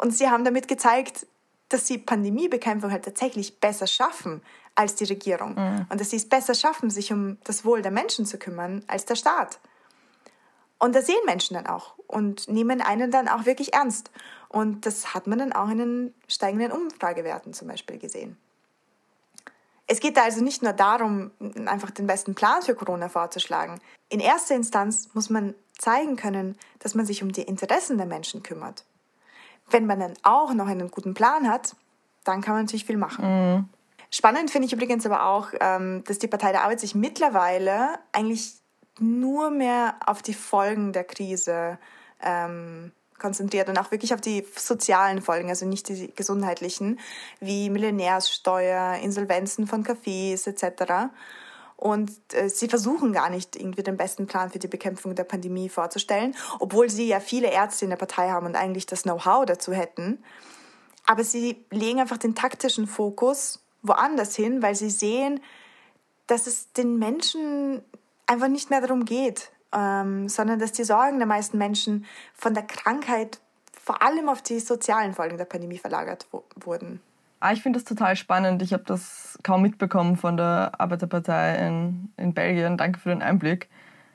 Und 0.00 0.12
sie 0.12 0.28
haben 0.28 0.44
damit 0.44 0.66
gezeigt, 0.66 1.26
dass 1.68 1.86
sie 1.86 1.98
Pandemiebekämpfung 1.98 2.90
halt 2.90 3.04
tatsächlich 3.04 3.60
besser 3.60 3.86
schaffen 3.86 4.42
als 4.74 4.94
die 4.94 5.04
Regierung. 5.04 5.54
Mhm. 5.54 5.86
Und 5.88 6.00
dass 6.00 6.10
sie 6.10 6.16
es 6.16 6.28
besser 6.28 6.54
schaffen, 6.54 6.90
sich 6.90 7.12
um 7.12 7.38
das 7.44 7.64
Wohl 7.64 7.82
der 7.82 7.90
Menschen 7.90 8.26
zu 8.26 8.38
kümmern, 8.38 8.84
als 8.86 9.04
der 9.04 9.16
Staat. 9.16 9.58
Und 10.78 10.94
das 10.94 11.06
sehen 11.06 11.24
Menschen 11.24 11.54
dann 11.54 11.66
auch 11.66 11.94
und 12.06 12.48
nehmen 12.48 12.80
einen 12.80 13.10
dann 13.10 13.28
auch 13.28 13.46
wirklich 13.46 13.72
ernst. 13.74 14.10
Und 14.48 14.86
das 14.86 15.14
hat 15.14 15.26
man 15.26 15.38
dann 15.38 15.52
auch 15.52 15.68
in 15.68 15.78
den 15.78 16.14
steigenden 16.28 16.72
Umfragewerten 16.72 17.54
zum 17.54 17.68
Beispiel 17.68 17.98
gesehen. 17.98 18.36
Es 19.86 20.00
geht 20.00 20.16
da 20.16 20.24
also 20.24 20.42
nicht 20.42 20.62
nur 20.62 20.72
darum, 20.72 21.30
einfach 21.66 21.90
den 21.90 22.06
besten 22.06 22.34
Plan 22.34 22.62
für 22.62 22.74
Corona 22.74 23.08
vorzuschlagen. 23.08 23.80
In 24.08 24.20
erster 24.20 24.54
Instanz 24.54 25.10
muss 25.14 25.28
man 25.28 25.54
zeigen 25.78 26.16
können, 26.16 26.56
dass 26.78 26.94
man 26.94 27.04
sich 27.04 27.22
um 27.22 27.32
die 27.32 27.42
Interessen 27.42 27.98
der 27.98 28.06
Menschen 28.06 28.42
kümmert. 28.42 28.84
Wenn 29.70 29.86
man 29.86 30.00
dann 30.00 30.14
auch 30.22 30.52
noch 30.54 30.66
einen 30.66 30.90
guten 30.90 31.14
Plan 31.14 31.48
hat, 31.48 31.76
dann 32.24 32.40
kann 32.40 32.54
man 32.54 32.64
natürlich 32.64 32.84
viel 32.84 32.96
machen. 32.96 33.24
Mhm. 33.24 33.68
Spannend 34.10 34.50
finde 34.50 34.66
ich 34.66 34.72
übrigens 34.72 35.06
aber 35.06 35.26
auch, 35.26 35.48
ähm, 35.60 36.04
dass 36.06 36.18
die 36.18 36.28
Partei 36.28 36.52
der 36.52 36.62
Arbeit 36.62 36.80
sich 36.80 36.94
mittlerweile 36.94 37.98
eigentlich 38.12 38.54
nur 39.00 39.50
mehr 39.50 39.96
auf 40.06 40.22
die 40.22 40.34
Folgen 40.34 40.92
der 40.92 41.04
Krise 41.04 41.78
ähm, 42.22 42.92
konzentriert 43.18 43.68
und 43.68 43.78
auch 43.78 43.90
wirklich 43.90 44.14
auf 44.14 44.20
die 44.20 44.46
sozialen 44.56 45.22
Folgen, 45.22 45.48
also 45.48 45.66
nicht 45.66 45.88
die 45.88 46.12
gesundheitlichen, 46.14 47.00
wie 47.40 47.70
Millionärssteuer, 47.70 48.98
Insolvenzen 49.02 49.66
von 49.66 49.84
Cafés 49.84 50.46
etc. 50.46 51.10
Und 51.76 52.12
äh, 52.32 52.48
sie 52.48 52.68
versuchen 52.68 53.12
gar 53.12 53.30
nicht 53.30 53.56
irgendwie 53.56 53.82
den 53.82 53.96
besten 53.96 54.26
Plan 54.26 54.50
für 54.50 54.58
die 54.58 54.68
Bekämpfung 54.68 55.14
der 55.14 55.24
Pandemie 55.24 55.68
vorzustellen, 55.68 56.34
obwohl 56.60 56.88
sie 56.88 57.08
ja 57.08 57.20
viele 57.20 57.50
Ärzte 57.50 57.84
in 57.84 57.90
der 57.90 57.96
Partei 57.96 58.30
haben 58.30 58.46
und 58.46 58.56
eigentlich 58.56 58.86
das 58.86 59.02
Know-how 59.02 59.44
dazu 59.44 59.72
hätten. 59.72 60.22
Aber 61.06 61.24
sie 61.24 61.64
legen 61.70 62.00
einfach 62.00 62.18
den 62.18 62.34
taktischen 62.34 62.86
Fokus 62.86 63.60
woanders 63.82 64.34
hin, 64.34 64.62
weil 64.62 64.74
sie 64.74 64.90
sehen, 64.90 65.40
dass 66.26 66.46
es 66.46 66.72
den 66.72 66.98
Menschen 66.98 67.82
einfach 68.26 68.48
nicht 68.48 68.70
mehr 68.70 68.80
darum 68.80 69.04
geht, 69.04 69.52
ähm, 69.72 70.28
sondern 70.28 70.58
dass 70.58 70.72
die 70.72 70.84
Sorgen 70.84 71.18
der 71.18 71.26
meisten 71.26 71.58
Menschen 71.58 72.06
von 72.34 72.54
der 72.54 72.62
Krankheit 72.62 73.40
vor 73.84 74.02
allem 74.02 74.30
auf 74.30 74.40
die 74.40 74.60
sozialen 74.60 75.12
Folgen 75.12 75.36
der 75.36 75.44
Pandemie 75.44 75.76
verlagert 75.76 76.26
wurden. 76.56 77.02
Ah, 77.44 77.52
ich 77.52 77.60
finde 77.60 77.78
das 77.78 77.84
total 77.84 78.16
spannend. 78.16 78.62
Ich 78.62 78.72
habe 78.72 78.84
das 78.86 79.38
kaum 79.42 79.60
mitbekommen 79.60 80.16
von 80.16 80.38
der 80.38 80.72
Arbeiterpartei 80.78 81.56
in, 81.56 82.08
in 82.16 82.32
Belgien. 82.32 82.78
Danke 82.78 82.98
für 82.98 83.10
den 83.10 83.20
Einblick. 83.20 83.68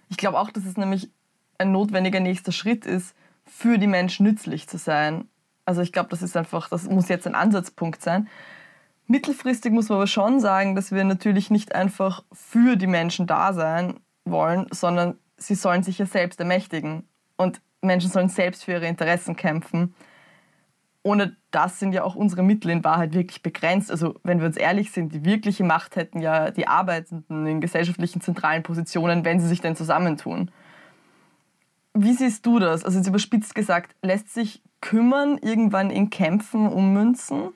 Ich 0.09 0.17
glaube 0.17 0.39
auch, 0.39 0.49
dass 0.49 0.65
es 0.65 0.77
nämlich 0.77 1.11
ein 1.59 1.71
notwendiger 1.71 2.21
nächster 2.21 2.51
Schritt 2.51 2.87
ist, 2.87 3.15
für 3.45 3.77
die 3.77 3.85
Menschen 3.85 4.25
nützlich 4.25 4.67
zu 4.67 4.79
sein. 4.79 5.27
Also 5.63 5.83
ich 5.83 5.91
glaube, 5.91 6.09
das 6.09 6.23
ist 6.23 6.35
einfach, 6.35 6.69
das 6.69 6.89
muss 6.89 7.07
jetzt 7.07 7.27
ein 7.27 7.35
Ansatzpunkt 7.35 8.01
sein. 8.01 8.27
Mittelfristig 9.05 9.71
muss 9.71 9.89
man 9.89 9.97
aber 9.97 10.07
schon 10.07 10.39
sagen, 10.39 10.73
dass 10.73 10.91
wir 10.91 11.03
natürlich 11.03 11.51
nicht 11.51 11.75
einfach 11.75 12.23
für 12.33 12.77
die 12.77 12.87
Menschen 12.87 13.27
da 13.27 13.53
sein 13.53 13.99
wollen, 14.25 14.65
sondern 14.71 15.19
sie 15.37 15.53
sollen 15.53 15.83
sich 15.83 15.99
ja 15.99 16.07
selbst 16.07 16.39
ermächtigen. 16.39 17.07
Und 17.37 17.61
Menschen 17.83 18.09
sollen 18.09 18.29
selbst 18.29 18.63
für 18.63 18.71
ihre 18.71 18.87
Interessen 18.87 19.35
kämpfen. 19.35 19.93
Ohne 21.01 21.37
das 21.51 21.79
sind 21.79 21.93
ja 21.93 22.03
auch 22.03 22.15
unsere 22.15 22.43
Mittel 22.43 22.71
in 22.71 22.83
Wahrheit 22.83 23.13
wirklich 23.13 23.41
begrenzt. 23.41 23.89
Also 23.89 24.15
wenn 24.23 24.39
wir 24.39 24.47
uns 24.47 24.57
ehrlich 24.57 24.91
sind, 24.91 25.13
die 25.13 25.23
wirkliche 25.23 25.63
Macht 25.63 25.95
hätten 25.95 26.19
ja 26.19 26.51
die 26.51 26.67
Arbeitenden 26.67 27.47
in 27.47 27.61
gesellschaftlichen 27.61 28.21
zentralen 28.21 28.63
Positionen, 28.63 29.23
wenn 29.23 29.39
sie 29.39 29.47
sich 29.47 29.61
denn 29.61 29.75
zusammentun. 29.75 30.51
Wie 31.93 32.13
siehst 32.13 32.45
du 32.45 32.59
das? 32.59 32.83
Also 32.83 32.97
jetzt 32.97 33.07
überspitzt 33.07 33.55
gesagt, 33.55 33.95
lässt 34.01 34.33
sich 34.33 34.61
kümmern 34.81 35.37
irgendwann 35.37 35.89
in 35.89 36.09
Kämpfen 36.09 36.67
ummünzen? 36.67 37.49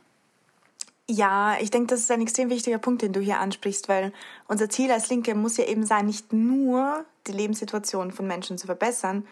Ja, 1.09 1.57
ich 1.59 1.69
denke, 1.69 1.87
das 1.87 1.99
ist 1.99 2.11
ein 2.11 2.21
extrem 2.21 2.49
wichtiger 2.49 2.77
Punkt, 2.77 3.01
den 3.01 3.11
du 3.11 3.19
hier 3.19 3.39
ansprichst, 3.39 3.89
weil 3.89 4.13
unser 4.47 4.69
Ziel 4.69 4.89
als 4.89 5.09
Linke 5.09 5.35
muss 5.35 5.57
ja 5.57 5.65
eben 5.65 5.85
sein, 5.85 6.05
nicht 6.05 6.31
nur 6.31 7.05
die 7.27 7.33
Lebenssituation 7.33 8.11
von 8.11 8.25
Menschen 8.25 8.57
zu 8.57 8.67
verbessern, 8.67 9.27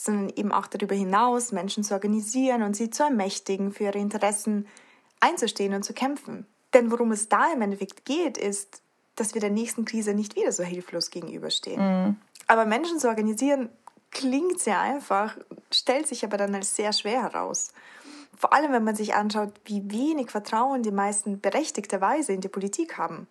sondern 0.00 0.28
eben 0.36 0.52
auch 0.52 0.68
darüber 0.68 0.94
hinaus 0.94 1.50
Menschen 1.50 1.82
zu 1.82 1.92
organisieren 1.92 2.62
und 2.62 2.76
sie 2.76 2.88
zu 2.88 3.02
ermächtigen, 3.02 3.72
für 3.72 3.84
ihre 3.84 3.98
Interessen 3.98 4.68
einzustehen 5.18 5.74
und 5.74 5.82
zu 5.82 5.92
kämpfen. 5.92 6.46
Denn 6.72 6.92
worum 6.92 7.10
es 7.10 7.28
da 7.28 7.52
im 7.52 7.62
Endeffekt 7.62 8.04
geht, 8.04 8.38
ist, 8.38 8.80
dass 9.16 9.34
wir 9.34 9.40
der 9.40 9.50
nächsten 9.50 9.84
Krise 9.84 10.14
nicht 10.14 10.36
wieder 10.36 10.52
so 10.52 10.62
hilflos 10.62 11.10
gegenüberstehen. 11.10 11.80
Mhm. 11.80 12.16
Aber 12.46 12.64
Menschen 12.64 13.00
zu 13.00 13.08
organisieren 13.08 13.70
klingt 14.12 14.60
sehr 14.60 14.78
einfach, 14.78 15.36
stellt 15.72 16.06
sich 16.06 16.24
aber 16.24 16.36
dann 16.36 16.54
als 16.54 16.76
sehr 16.76 16.92
schwer 16.92 17.22
heraus. 17.22 17.72
Vor 18.36 18.52
allem, 18.52 18.70
wenn 18.70 18.84
man 18.84 18.94
sich 18.94 19.16
anschaut, 19.16 19.52
wie 19.64 19.90
wenig 19.90 20.30
Vertrauen 20.30 20.84
die 20.84 20.92
meisten 20.92 21.40
berechtigterweise 21.40 22.32
in 22.32 22.40
die 22.40 22.48
Politik 22.48 22.98
haben. 22.98 23.26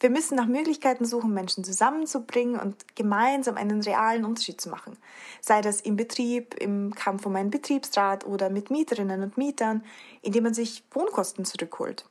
Wir 0.00 0.08
müssen 0.08 0.34
nach 0.34 0.46
Möglichkeiten 0.46 1.04
suchen, 1.04 1.34
Menschen 1.34 1.62
zusammenzubringen 1.62 2.58
und 2.58 2.96
gemeinsam 2.96 3.56
einen 3.56 3.82
realen 3.82 4.24
Unterschied 4.24 4.58
zu 4.58 4.70
machen. 4.70 4.96
Sei 5.42 5.60
das 5.60 5.82
im 5.82 5.96
Betrieb, 5.96 6.54
im 6.54 6.94
Kampf 6.94 7.26
um 7.26 7.36
einen 7.36 7.50
Betriebsrat 7.50 8.24
oder 8.24 8.48
mit 8.48 8.70
Mieterinnen 8.70 9.22
und 9.22 9.36
Mietern, 9.36 9.84
indem 10.22 10.44
man 10.44 10.54
sich 10.54 10.82
Wohnkosten 10.92 11.44
zurückholt. 11.44 12.06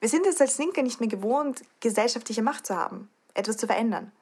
Wir 0.00 0.10
sind 0.10 0.26
es 0.26 0.38
als 0.40 0.58
Linke 0.58 0.82
nicht 0.82 1.00
mehr 1.00 1.08
gewohnt, 1.08 1.62
gesellschaftliche 1.80 2.42
Macht 2.42 2.66
zu 2.66 2.76
haben, 2.76 3.08
etwas 3.32 3.56
zu 3.56 3.66
verändern. 3.66 4.12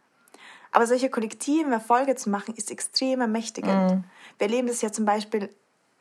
Aber 0.70 0.86
solche 0.86 1.10
kollektiven 1.10 1.72
Erfolge 1.72 2.14
zu 2.14 2.30
machen, 2.30 2.54
ist 2.54 2.70
extrem 2.70 3.20
ermächtigend. 3.20 3.92
Mm. 3.92 4.04
Wir 4.38 4.46
erleben 4.48 4.68
das 4.68 4.82
ja 4.82 4.92
zum 4.92 5.04
Beispiel 5.04 5.50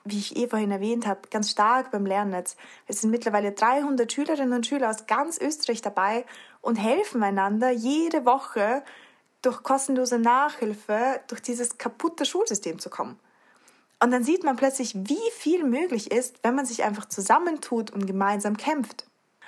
wie 0.06 0.20
ich 0.20 0.36
eh 0.36 0.48
vorhin 0.48 0.72
erwähnt 0.72 1.08
habe, 1.08 1.22
ganz 1.30 1.52
stark 1.52 1.92
beim 1.92 2.06
Lernnetz. 2.06 2.58
Es 2.88 3.02
sind 3.02 3.12
mittlerweile 3.12 3.54
300 3.54 4.12
Schülerinnen 4.12 4.54
und 4.54 4.68
Schüler 4.68 4.90
aus 4.90 5.06
ganz 5.08 5.40
Österreich 5.40 5.82
dabei 5.82 6.26
und 6.62 6.76
helfen 6.76 7.24
einander 7.24 7.70
jede 7.72 8.26
Woche 8.26 8.84
durch 9.42 9.64
kostenlose 9.64 10.20
Nachhilfe 10.20 11.22
durch 11.28 11.42
dieses 11.42 11.78
kaputte 11.78 12.26
Schulsystem 12.26 12.80
zu 12.80 12.90
kommen. 12.90 13.20
Und 14.02 14.12
dann 14.12 14.24
sieht 14.24 14.44
man 14.44 14.58
plötzlich, 14.58 14.96
wie 14.96 15.32
viel 15.32 15.64
möglich 15.64 16.12
ist, 16.12 16.44
wenn 16.44 16.56
man 16.56 16.66
sich 16.66 16.84
einfach 16.84 17.06
zusammentut 17.06 17.92
und 17.92 18.06
gemeinsam 18.06 18.58
kämpft. 18.58 19.08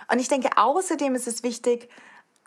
Und 0.10 0.20
ich 0.20 0.30
denke, 0.30 0.58
außerdem 0.58 1.16
ist 1.16 1.28
es 1.28 1.44
wichtig, 1.44 1.90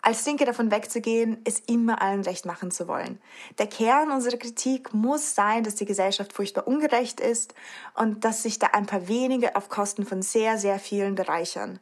als 0.01 0.25
Linke 0.25 0.45
davon 0.45 0.71
wegzugehen, 0.71 1.41
es 1.43 1.59
immer 1.59 2.01
allen 2.01 2.21
recht 2.21 2.45
machen 2.45 2.71
zu 2.71 2.87
wollen. 2.87 3.19
Der 3.57 3.67
Kern 3.67 4.11
unserer 4.11 4.37
Kritik 4.37 4.93
muss 4.93 5.35
sein, 5.35 5.63
dass 5.63 5.75
die 5.75 5.85
Gesellschaft 5.85 6.33
furchtbar 6.33 6.67
ungerecht 6.67 7.19
ist 7.19 7.53
und 7.95 8.23
dass 8.23 8.43
sich 8.43 8.59
da 8.59 8.67
ein 8.67 8.85
paar 8.85 9.07
wenige 9.07 9.55
auf 9.55 9.67
Kosten 9.69 10.05
von 10.05 10.21
sehr, 10.21 10.57
sehr 10.57 10.79
vielen 10.79 11.15
bereichern. 11.15 11.79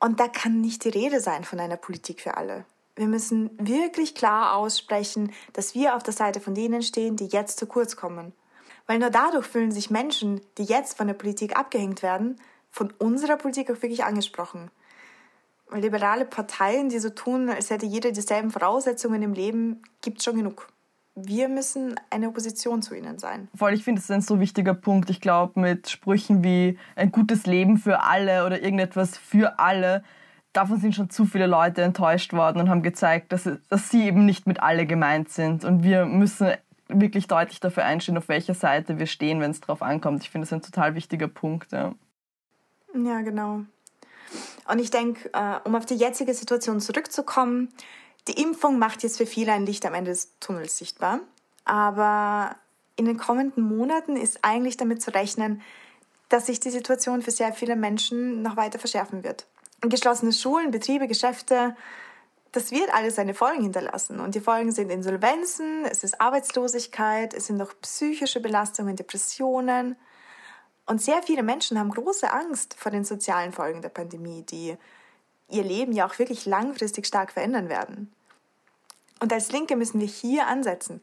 Und 0.00 0.18
da 0.18 0.26
kann 0.26 0.60
nicht 0.60 0.84
die 0.84 0.88
Rede 0.88 1.20
sein 1.20 1.44
von 1.44 1.60
einer 1.60 1.76
Politik 1.76 2.20
für 2.20 2.36
alle. 2.36 2.64
Wir 2.96 3.06
müssen 3.06 3.50
wirklich 3.56 4.14
klar 4.14 4.56
aussprechen, 4.56 5.32
dass 5.52 5.74
wir 5.74 5.94
auf 5.94 6.02
der 6.02 6.12
Seite 6.12 6.40
von 6.40 6.54
denen 6.54 6.82
stehen, 6.82 7.16
die 7.16 7.26
jetzt 7.26 7.58
zu 7.58 7.66
kurz 7.66 7.96
kommen. 7.96 8.32
Weil 8.86 8.98
nur 8.98 9.10
dadurch 9.10 9.46
fühlen 9.46 9.70
sich 9.70 9.90
Menschen, 9.90 10.40
die 10.58 10.64
jetzt 10.64 10.96
von 10.96 11.06
der 11.06 11.14
Politik 11.14 11.56
abgehängt 11.56 12.02
werden, 12.02 12.40
von 12.70 12.92
unserer 12.98 13.36
Politik 13.36 13.70
auch 13.70 13.80
wirklich 13.80 14.04
angesprochen 14.04 14.70
liberale 15.74 16.24
Parteien, 16.24 16.88
die 16.88 16.98
so 16.98 17.10
tun, 17.10 17.48
als 17.48 17.70
hätte 17.70 17.86
jeder 17.86 18.12
dieselben 18.12 18.50
Voraussetzungen 18.50 19.22
im 19.22 19.32
Leben, 19.32 19.82
gibt 20.02 20.18
es 20.18 20.24
schon 20.24 20.36
genug. 20.36 20.68
Wir 21.14 21.48
müssen 21.48 21.94
eine 22.08 22.28
Opposition 22.28 22.80
zu 22.80 22.94
ihnen 22.94 23.18
sein. 23.18 23.48
Voll, 23.54 23.74
ich 23.74 23.84
finde, 23.84 24.00
das 24.00 24.08
ist 24.08 24.14
ein 24.14 24.22
so 24.22 24.40
wichtiger 24.40 24.72
Punkt. 24.72 25.10
Ich 25.10 25.20
glaube, 25.20 25.60
mit 25.60 25.90
Sprüchen 25.90 26.42
wie 26.42 26.78
ein 26.96 27.12
gutes 27.12 27.46
Leben 27.46 27.76
für 27.76 28.02
alle 28.02 28.46
oder 28.46 28.62
irgendetwas 28.62 29.18
für 29.18 29.58
alle, 29.58 30.02
davon 30.52 30.80
sind 30.80 30.94
schon 30.94 31.10
zu 31.10 31.26
viele 31.26 31.46
Leute 31.46 31.82
enttäuscht 31.82 32.32
worden 32.32 32.60
und 32.60 32.70
haben 32.70 32.82
gezeigt, 32.82 33.32
dass, 33.32 33.48
dass 33.68 33.90
sie 33.90 34.06
eben 34.06 34.24
nicht 34.24 34.46
mit 34.46 34.62
alle 34.62 34.86
gemeint 34.86 35.28
sind. 35.28 35.64
Und 35.64 35.82
wir 35.82 36.06
müssen 36.06 36.52
wirklich 36.88 37.26
deutlich 37.26 37.60
dafür 37.60 37.84
einstehen, 37.84 38.18
auf 38.18 38.28
welcher 38.28 38.54
Seite 38.54 38.98
wir 38.98 39.06
stehen, 39.06 39.40
wenn 39.40 39.50
es 39.50 39.60
darauf 39.60 39.82
ankommt. 39.82 40.22
Ich 40.22 40.30
finde, 40.30 40.46
das 40.46 40.52
ist 40.52 40.58
ein 40.66 40.72
total 40.72 40.94
wichtiger 40.94 41.28
Punkt. 41.28 41.72
Ja, 41.72 41.94
ja 42.94 43.20
genau. 43.20 43.62
Und 44.68 44.78
ich 44.78 44.90
denke, 44.90 45.30
äh, 45.32 45.58
um 45.64 45.74
auf 45.74 45.86
die 45.86 45.96
jetzige 45.96 46.34
Situation 46.34 46.80
zurückzukommen, 46.80 47.72
die 48.28 48.40
Impfung 48.40 48.78
macht 48.78 49.02
jetzt 49.02 49.18
für 49.18 49.26
viele 49.26 49.52
ein 49.52 49.66
Licht 49.66 49.84
am 49.84 49.94
Ende 49.94 50.10
des 50.10 50.38
Tunnels 50.38 50.78
sichtbar. 50.78 51.20
Aber 51.64 52.56
in 52.96 53.04
den 53.04 53.16
kommenden 53.16 53.64
Monaten 53.64 54.16
ist 54.16 54.40
eigentlich 54.42 54.76
damit 54.76 55.02
zu 55.02 55.12
rechnen, 55.12 55.62
dass 56.28 56.46
sich 56.46 56.60
die 56.60 56.70
Situation 56.70 57.22
für 57.22 57.30
sehr 57.30 57.52
viele 57.52 57.76
Menschen 57.76 58.42
noch 58.42 58.56
weiter 58.56 58.78
verschärfen 58.78 59.24
wird. 59.24 59.46
Geschlossene 59.80 60.32
Schulen, 60.32 60.70
Betriebe, 60.70 61.08
Geschäfte, 61.08 61.76
das 62.52 62.70
wird 62.70 62.92
alles 62.94 63.16
seine 63.16 63.34
Folgen 63.34 63.62
hinterlassen. 63.62 64.20
Und 64.20 64.34
die 64.34 64.40
Folgen 64.40 64.72
sind 64.72 64.90
Insolvenzen, 64.90 65.84
es 65.84 66.04
ist 66.04 66.20
Arbeitslosigkeit, 66.20 67.34
es 67.34 67.46
sind 67.46 67.60
auch 67.60 67.72
psychische 67.80 68.40
Belastungen, 68.40 68.94
Depressionen. 68.94 69.96
Und 70.92 71.00
sehr 71.00 71.22
viele 71.22 71.42
Menschen 71.42 71.78
haben 71.78 71.88
große 71.88 72.30
Angst 72.30 72.74
vor 72.74 72.92
den 72.92 73.06
sozialen 73.06 73.52
Folgen 73.52 73.80
der 73.80 73.88
Pandemie, 73.88 74.42
die 74.42 74.76
ihr 75.48 75.64
Leben 75.64 75.92
ja 75.92 76.06
auch 76.06 76.18
wirklich 76.18 76.44
langfristig 76.44 77.06
stark 77.06 77.32
verändern 77.32 77.70
werden. 77.70 78.12
Und 79.18 79.32
als 79.32 79.50
Linke 79.52 79.74
müssen 79.74 80.00
wir 80.00 80.06
hier 80.06 80.48
ansetzen. 80.48 81.02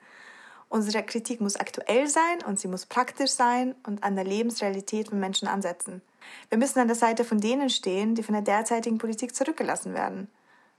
Unsere 0.68 1.02
Kritik 1.02 1.42
muss 1.42 1.56
aktuell 1.56 2.08
sein 2.08 2.44
und 2.46 2.60
sie 2.60 2.68
muss 2.68 2.86
praktisch 2.86 3.32
sein 3.32 3.74
und 3.84 4.04
an 4.04 4.16
der 4.16 4.26
Lebensrealität 4.26 5.10
von 5.10 5.20
Menschen 5.20 5.48
ansetzen. 5.48 6.04
Wir 6.50 6.60
müssen 6.60 6.78
an 6.78 6.88
der 6.88 6.96
Seite 6.96 7.24
von 7.24 7.42
denen 7.42 7.72
stehen, 7.72 8.14
die 8.14 8.22
von 8.22 8.34
der 8.34 8.44
derzeitigen 8.44 9.00
Politik 9.00 9.34
zurückgelassen 9.34 9.96
werden. 9.96 10.28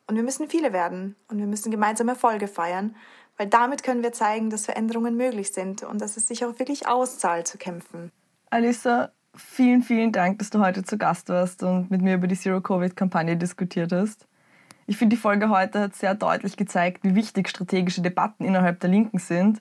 Und 0.06 0.14
wir 0.14 0.22
müssen 0.22 0.48
viele 0.48 0.72
werden 0.72 1.16
und 1.26 1.38
wir 1.38 1.46
müssen 1.46 1.72
gemeinsam 1.72 2.06
Erfolge 2.06 2.46
feiern, 2.46 2.94
weil 3.36 3.48
damit 3.48 3.82
können 3.82 4.04
wir 4.04 4.12
zeigen, 4.12 4.50
dass 4.50 4.66
Veränderungen 4.66 5.16
möglich 5.16 5.52
sind 5.52 5.82
und 5.82 6.00
dass 6.00 6.16
es 6.16 6.28
sich 6.28 6.44
auch 6.44 6.60
wirklich 6.60 6.86
auszahlt 6.86 7.48
zu 7.48 7.58
kämpfen. 7.58 8.12
Alissa, 8.52 9.12
vielen, 9.32 9.80
vielen 9.82 10.10
Dank, 10.10 10.40
dass 10.40 10.50
du 10.50 10.58
heute 10.58 10.82
zu 10.82 10.98
Gast 10.98 11.28
warst 11.28 11.62
und 11.62 11.88
mit 11.88 12.02
mir 12.02 12.16
über 12.16 12.26
die 12.26 12.34
Zero-Covid-Kampagne 12.34 13.36
diskutiert 13.36 13.92
hast. 13.92 14.26
Ich 14.88 14.96
finde, 14.96 15.14
die 15.14 15.22
Folge 15.22 15.50
heute 15.50 15.78
hat 15.78 15.94
sehr 15.94 16.16
deutlich 16.16 16.56
gezeigt, 16.56 17.04
wie 17.04 17.14
wichtig 17.14 17.48
strategische 17.48 18.02
Debatten 18.02 18.42
innerhalb 18.42 18.80
der 18.80 18.90
Linken 18.90 19.20
sind, 19.20 19.60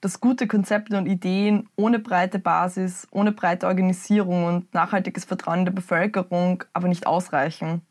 dass 0.00 0.20
gute 0.20 0.46
Konzepte 0.46 0.96
und 0.96 1.04
Ideen 1.04 1.68
ohne 1.76 1.98
breite 1.98 2.38
Basis, 2.38 3.06
ohne 3.10 3.30
breite 3.30 3.66
Organisierung 3.66 4.46
und 4.46 4.72
nachhaltiges 4.72 5.26
Vertrauen 5.26 5.58
in 5.58 5.64
der 5.66 5.72
Bevölkerung 5.72 6.64
aber 6.72 6.88
nicht 6.88 7.06
ausreichen. 7.06 7.82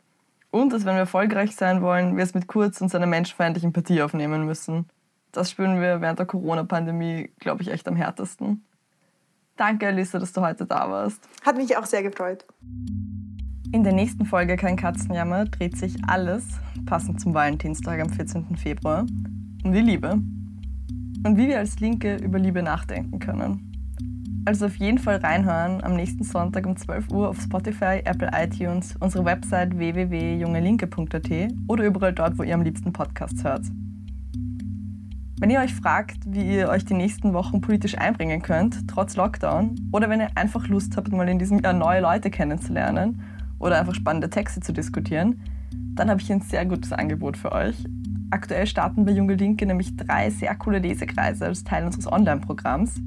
Und 0.49 0.73
dass, 0.73 0.83
wenn 0.83 0.95
wir 0.95 1.01
erfolgreich 1.01 1.55
sein 1.55 1.83
wollen, 1.83 2.17
wir 2.17 2.23
es 2.23 2.33
mit 2.33 2.47
Kurz 2.47 2.81
und 2.81 2.89
seiner 2.89 3.05
menschenfeindlichen 3.05 3.71
Partie 3.71 4.01
aufnehmen 4.01 4.47
müssen. 4.47 4.89
Das 5.31 5.51
spüren 5.51 5.79
wir 5.79 6.01
während 6.01 6.17
der 6.17 6.25
Corona-Pandemie, 6.25 7.29
glaube 7.39 7.61
ich, 7.61 7.69
echt 7.69 7.87
am 7.87 7.95
härtesten. 7.95 8.65
Danke, 9.55 9.87
Alissa, 9.87 10.19
dass 10.19 10.33
du 10.33 10.41
heute 10.41 10.65
da 10.65 10.89
warst. 10.89 11.27
Hat 11.45 11.57
mich 11.57 11.77
auch 11.77 11.85
sehr 11.85 12.01
gefreut. 12.01 12.45
In 13.71 13.83
der 13.83 13.93
nächsten 13.93 14.25
Folge 14.25 14.55
Kein 14.55 14.75
Katzenjammer 14.75 15.45
dreht 15.45 15.77
sich 15.77 15.95
alles, 16.07 16.45
passend 16.85 17.19
zum 17.19 17.33
Valentinstag 17.33 17.99
am 17.99 18.09
14. 18.09 18.55
Februar, 18.57 19.05
um 19.63 19.71
die 19.71 19.81
Liebe. 19.81 20.11
Und 20.11 21.37
wie 21.37 21.47
wir 21.47 21.59
als 21.59 21.79
Linke 21.79 22.17
über 22.17 22.37
Liebe 22.39 22.61
nachdenken 22.61 23.19
können. 23.19 23.69
Also 24.45 24.65
auf 24.65 24.75
jeden 24.75 24.97
Fall 24.97 25.17
reinhören 25.17 25.81
am 25.83 25.95
nächsten 25.95 26.23
Sonntag 26.23 26.65
um 26.65 26.75
12 26.75 27.11
Uhr 27.11 27.29
auf 27.29 27.39
Spotify, 27.39 28.01
Apple 28.03 28.29
iTunes, 28.33 28.95
unsere 28.99 29.23
Website 29.23 29.77
www.jungelinke.at 29.77 31.53
oder 31.67 31.85
überall 31.85 32.13
dort, 32.13 32.37
wo 32.37 32.43
ihr 32.43 32.53
am 32.53 32.61
liebsten 32.61 32.91
Podcasts 32.91 33.43
hört. 33.43 33.63
Wenn 35.43 35.49
ihr 35.49 35.59
euch 35.59 35.75
fragt, 35.75 36.19
wie 36.25 36.55
ihr 36.55 36.69
euch 36.69 36.85
die 36.85 36.93
nächsten 36.93 37.33
Wochen 37.33 37.59
politisch 37.59 37.97
einbringen 37.97 38.41
könnt, 38.41 38.87
trotz 38.87 39.17
Lockdown, 39.17 39.75
oder 39.91 40.09
wenn 40.09 40.21
ihr 40.21 40.29
einfach 40.35 40.69
Lust 40.69 40.95
habt, 40.95 41.11
mal 41.11 41.27
in 41.27 41.37
diesem 41.37 41.59
Jahr 41.59 41.73
neue 41.73 41.99
Leute 41.99 42.29
kennenzulernen 42.29 43.21
oder 43.59 43.77
einfach 43.77 43.93
spannende 43.93 44.29
Texte 44.29 44.61
zu 44.61 44.71
diskutieren, 44.71 45.41
dann 45.95 46.09
habe 46.09 46.21
ich 46.21 46.31
ein 46.31 46.39
sehr 46.39 46.65
gutes 46.65 46.93
Angebot 46.93 47.35
für 47.35 47.51
euch. 47.51 47.75
Aktuell 48.31 48.65
starten 48.67 49.03
bei 49.03 49.11
Junge 49.11 49.35
Linke 49.35 49.65
nämlich 49.65 49.97
drei 49.97 50.29
sehr 50.29 50.55
coole 50.55 50.79
Lesekreise 50.79 51.47
als 51.47 51.65
Teil 51.65 51.85
unseres 51.85 52.09
Online-Programms. 52.09 53.01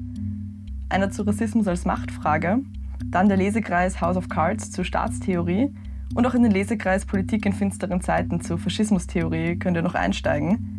Einer 0.89 1.09
zu 1.09 1.23
Rassismus 1.23 1.67
als 1.67 1.85
Machtfrage, 1.85 2.59
dann 3.07 3.29
der 3.29 3.37
Lesekreis 3.37 3.99
House 3.99 4.15
of 4.15 4.29
Cards 4.29 4.69
zur 4.69 4.85
Staatstheorie 4.85 5.73
und 6.13 6.27
auch 6.27 6.35
in 6.35 6.43
den 6.43 6.51
Lesekreis 6.51 7.03
Politik 7.03 7.47
in 7.47 7.53
finsteren 7.53 7.99
Zeiten 7.99 8.41
zur 8.41 8.59
Faschismustheorie 8.59 9.57
könnt 9.57 9.75
ihr 9.75 9.81
noch 9.81 9.95
einsteigen. 9.95 10.76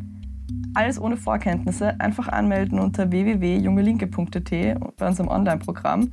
Alles 0.75 1.01
ohne 1.01 1.17
Vorkenntnisse, 1.17 1.99
einfach 2.01 2.29
anmelden 2.29 2.79
unter 2.79 3.11
www.jungelinke.at 3.11 4.51
bei 4.97 5.09
unserem 5.09 5.29
Online-Programm. 5.29 6.11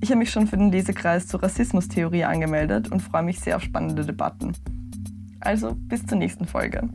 Ich 0.00 0.10
habe 0.10 0.18
mich 0.18 0.30
schon 0.30 0.46
für 0.46 0.56
den 0.56 0.72
Lesekreis 0.72 1.26
zur 1.26 1.42
Rassismustheorie 1.42 2.24
angemeldet 2.24 2.90
und 2.90 3.00
freue 3.00 3.22
mich 3.22 3.40
sehr 3.40 3.56
auf 3.56 3.62
spannende 3.62 4.04
Debatten. 4.04 4.54
Also 5.40 5.74
bis 5.74 6.06
zur 6.06 6.18
nächsten 6.18 6.46
Folge. 6.46 6.88